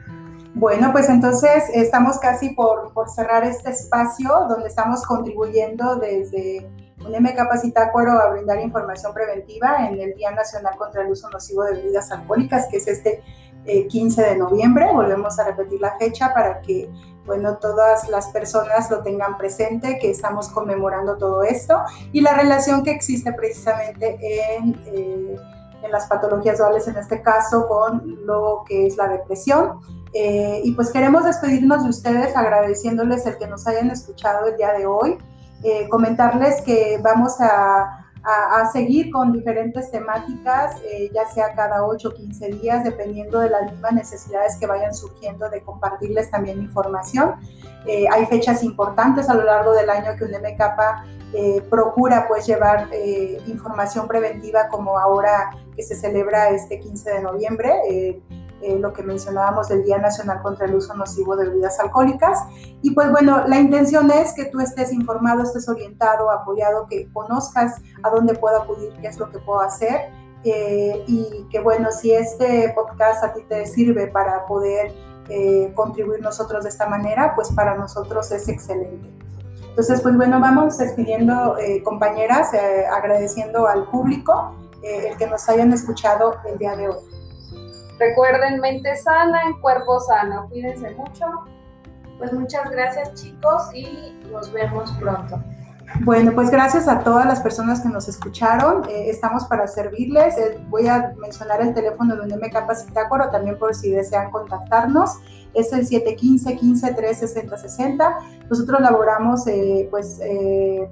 Bueno, 0.54 0.92
pues 0.92 1.08
entonces 1.08 1.64
estamos 1.72 2.18
casi 2.18 2.50
por, 2.50 2.92
cerrar 3.08 3.44
este 3.44 3.70
espacio 3.70 4.28
donde 4.48 4.68
estamos 4.68 5.02
contribuyendo 5.06 5.96
desde 5.96 6.70
UNEM 7.04 7.34
Capacitácuaro 7.34 8.12
a 8.12 8.30
brindar 8.30 8.60
información 8.60 9.14
preventiva 9.14 9.88
en 9.88 9.98
el 9.98 10.14
Día 10.14 10.30
Nacional 10.30 10.76
contra 10.76 11.02
el 11.02 11.10
Uso 11.10 11.30
Nocivo 11.30 11.64
de 11.64 11.76
Bebidas 11.76 12.12
Alcohólicas, 12.12 12.68
que 12.70 12.76
es 12.76 12.86
este 12.86 13.22
15 13.64 14.20
eh, 14.20 14.30
de 14.30 14.36
noviembre. 14.36 14.92
Volvemos 14.92 15.38
a 15.38 15.44
repetir 15.44 15.80
la 15.80 15.96
fecha 15.98 16.34
para 16.34 16.60
que, 16.60 16.90
bueno, 17.24 17.56
todas 17.56 18.08
las 18.10 18.28
personas 18.28 18.90
lo 18.90 19.02
tengan 19.02 19.38
presente, 19.38 19.98
que 19.98 20.10
estamos 20.10 20.50
conmemorando 20.50 21.16
todo 21.16 21.42
esto 21.42 21.80
y 22.12 22.20
la 22.20 22.34
relación 22.34 22.84
que 22.84 22.90
existe 22.90 23.32
precisamente 23.32 24.18
en... 24.56 24.80
Eh, 24.86 25.36
en 25.82 25.90
las 25.90 26.06
patologías 26.06 26.58
duales, 26.58 26.86
en 26.86 26.96
este 26.96 27.22
caso 27.22 27.66
con 27.66 28.24
lo 28.24 28.62
que 28.68 28.86
es 28.86 28.96
la 28.96 29.08
depresión. 29.08 29.80
Eh, 30.14 30.60
y 30.64 30.72
pues 30.72 30.90
queremos 30.90 31.24
despedirnos 31.24 31.84
de 31.84 31.90
ustedes 31.90 32.36
agradeciéndoles 32.36 33.24
el 33.26 33.38
que 33.38 33.46
nos 33.46 33.66
hayan 33.66 33.90
escuchado 33.90 34.48
el 34.48 34.56
día 34.56 34.72
de 34.72 34.84
hoy, 34.84 35.16
eh, 35.62 35.88
comentarles 35.88 36.60
que 36.62 37.00
vamos 37.02 37.40
a, 37.40 38.06
a, 38.22 38.70
seguir 38.70 39.10
con 39.10 39.32
diferentes 39.32 39.90
temáticas, 39.90 40.76
eh, 40.84 41.10
ya 41.14 41.26
sea 41.26 41.54
cada 41.54 41.86
8 41.86 42.08
o 42.08 42.12
15 42.12 42.48
días, 42.48 42.84
dependiendo 42.84 43.40
de 43.40 43.48
las 43.48 43.70
mismas 43.70 43.92
necesidades 43.94 44.56
que 44.56 44.66
vayan 44.66 44.94
surgiendo 44.94 45.48
de 45.48 45.62
compartirles 45.62 46.30
también 46.30 46.60
información. 46.60 47.34
hay 48.12 48.26
fechas 48.26 48.62
importantes 48.62 49.28
a 49.28 49.34
lo 49.34 49.42
largo 49.42 49.72
del 49.72 49.90
año 49.90 50.14
que 50.16 50.24
un 50.24 50.30
MKPA 50.30 51.04
procura 51.68 52.28
pues 52.28 52.46
llevar 52.46 52.88
información 53.46 54.06
preventiva 54.06 54.68
como 54.68 54.98
ahora 54.98 55.50
que 55.74 55.82
se 55.82 55.96
celebra 55.96 56.50
este 56.50 56.78
15 56.78 57.10
de 57.10 57.22
noviembre 57.22 57.72
eh, 58.62 58.78
lo 58.78 58.92
que 58.92 59.02
mencionábamos 59.02 59.68
del 59.68 59.82
Día 59.82 59.98
Nacional 59.98 60.40
contra 60.40 60.66
el 60.66 60.74
Uso 60.74 60.94
Nocivo 60.94 61.34
de 61.36 61.48
Bebidas 61.48 61.80
Alcohólicas. 61.80 62.38
Y 62.80 62.92
pues 62.92 63.10
bueno, 63.10 63.46
la 63.48 63.58
intención 63.58 64.10
es 64.10 64.32
que 64.34 64.44
tú 64.44 64.60
estés 64.60 64.92
informado, 64.92 65.42
estés 65.42 65.68
orientado, 65.68 66.30
apoyado, 66.30 66.86
que 66.86 67.10
conozcas 67.12 67.82
a 68.02 68.10
dónde 68.10 68.34
puedo 68.34 68.62
acudir, 68.62 68.92
qué 69.00 69.08
es 69.08 69.18
lo 69.18 69.30
que 69.30 69.38
puedo 69.40 69.60
hacer. 69.60 70.10
Eh, 70.44 71.04
y 71.06 71.46
que 71.50 71.60
bueno, 71.60 71.90
si 71.90 72.12
este 72.12 72.72
podcast 72.74 73.24
a 73.24 73.32
ti 73.32 73.42
te 73.48 73.66
sirve 73.66 74.06
para 74.06 74.46
poder 74.46 74.92
eh, 75.28 75.72
contribuir 75.74 76.20
nosotros 76.20 76.62
de 76.62 76.68
esta 76.68 76.86
manera, 76.86 77.34
pues 77.34 77.50
para 77.50 77.76
nosotros 77.76 78.30
es 78.30 78.48
excelente. 78.48 79.10
Entonces, 79.68 80.02
pues 80.02 80.16
bueno, 80.16 80.38
vamos 80.38 80.78
despidiendo 80.78 81.56
compañeras, 81.82 82.50
agradeciendo 82.94 83.66
al 83.66 83.88
público 83.88 84.54
el 84.82 85.16
que 85.16 85.26
nos 85.26 85.48
hayan 85.48 85.72
escuchado 85.72 86.36
el 86.44 86.58
día 86.58 86.76
de 86.76 86.90
hoy. 86.90 87.21
Recuerden, 88.02 88.58
mente 88.58 88.96
sana 88.96 89.42
en 89.42 89.60
cuerpo 89.60 90.00
sano. 90.00 90.48
Cuídense 90.48 90.90
mucho. 90.96 91.24
Pues 92.18 92.32
muchas 92.32 92.68
gracias 92.68 93.14
chicos 93.14 93.72
y 93.72 94.18
nos 94.32 94.52
vemos 94.52 94.90
pronto. 94.98 95.40
Bueno, 96.00 96.32
pues 96.34 96.50
gracias 96.50 96.88
a 96.88 97.04
todas 97.04 97.26
las 97.26 97.40
personas 97.40 97.80
que 97.80 97.88
nos 97.88 98.08
escucharon. 98.08 98.88
Eh, 98.88 99.08
estamos 99.08 99.44
para 99.44 99.68
servirles. 99.68 100.36
Eh, 100.36 100.58
voy 100.68 100.88
a 100.88 101.14
mencionar 101.16 101.60
el 101.62 101.74
teléfono 101.74 102.16
de 102.16 102.22
UNEM 102.22 102.50
Capacitácuaro 102.50 103.30
también 103.30 103.56
por 103.56 103.72
si 103.72 103.92
desean 103.92 104.32
contactarnos. 104.32 105.18
Es 105.54 105.72
el 105.72 105.86
715 105.86 106.56
15 106.56 106.94
3 106.94 107.18
60 107.18 107.56
60. 107.56 108.18
Nosotros 108.52 108.82
laboramos 108.82 109.46
eh, 109.46 109.88
pues, 109.90 110.20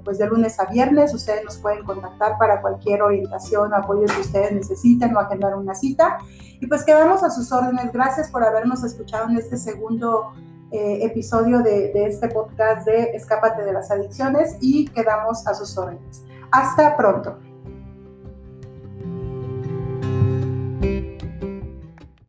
pues 0.03 0.17
de 0.17 0.25
lunes 0.25 0.59
a 0.59 0.65
viernes. 0.65 1.13
Ustedes 1.13 1.45
nos 1.45 1.59
pueden 1.59 1.83
contactar 1.83 2.39
para 2.39 2.59
cualquier 2.59 3.03
orientación 3.03 3.71
o 3.71 3.75
apoyo 3.75 4.07
que 4.07 4.19
ustedes 4.19 4.51
necesiten 4.51 5.15
o 5.15 5.19
agendar 5.19 5.55
una 5.55 5.75
cita. 5.75 6.17
Y 6.59 6.65
pues 6.65 6.83
quedamos 6.83 7.21
a 7.21 7.29
sus 7.29 7.51
órdenes. 7.51 7.91
Gracias 7.93 8.31
por 8.31 8.43
habernos 8.43 8.83
escuchado 8.83 9.29
en 9.29 9.37
este 9.37 9.57
segundo 9.57 10.33
eh, 10.71 11.05
episodio 11.05 11.59
de, 11.59 11.91
de 11.93 12.07
este 12.07 12.29
podcast 12.29 12.87
de 12.87 13.11
Escápate 13.13 13.63
de 13.63 13.73
las 13.73 13.91
Adicciones 13.91 14.57
y 14.59 14.87
quedamos 14.87 15.45
a 15.45 15.53
sus 15.53 15.77
órdenes. 15.77 16.23
Hasta 16.51 16.97
pronto. 16.97 17.50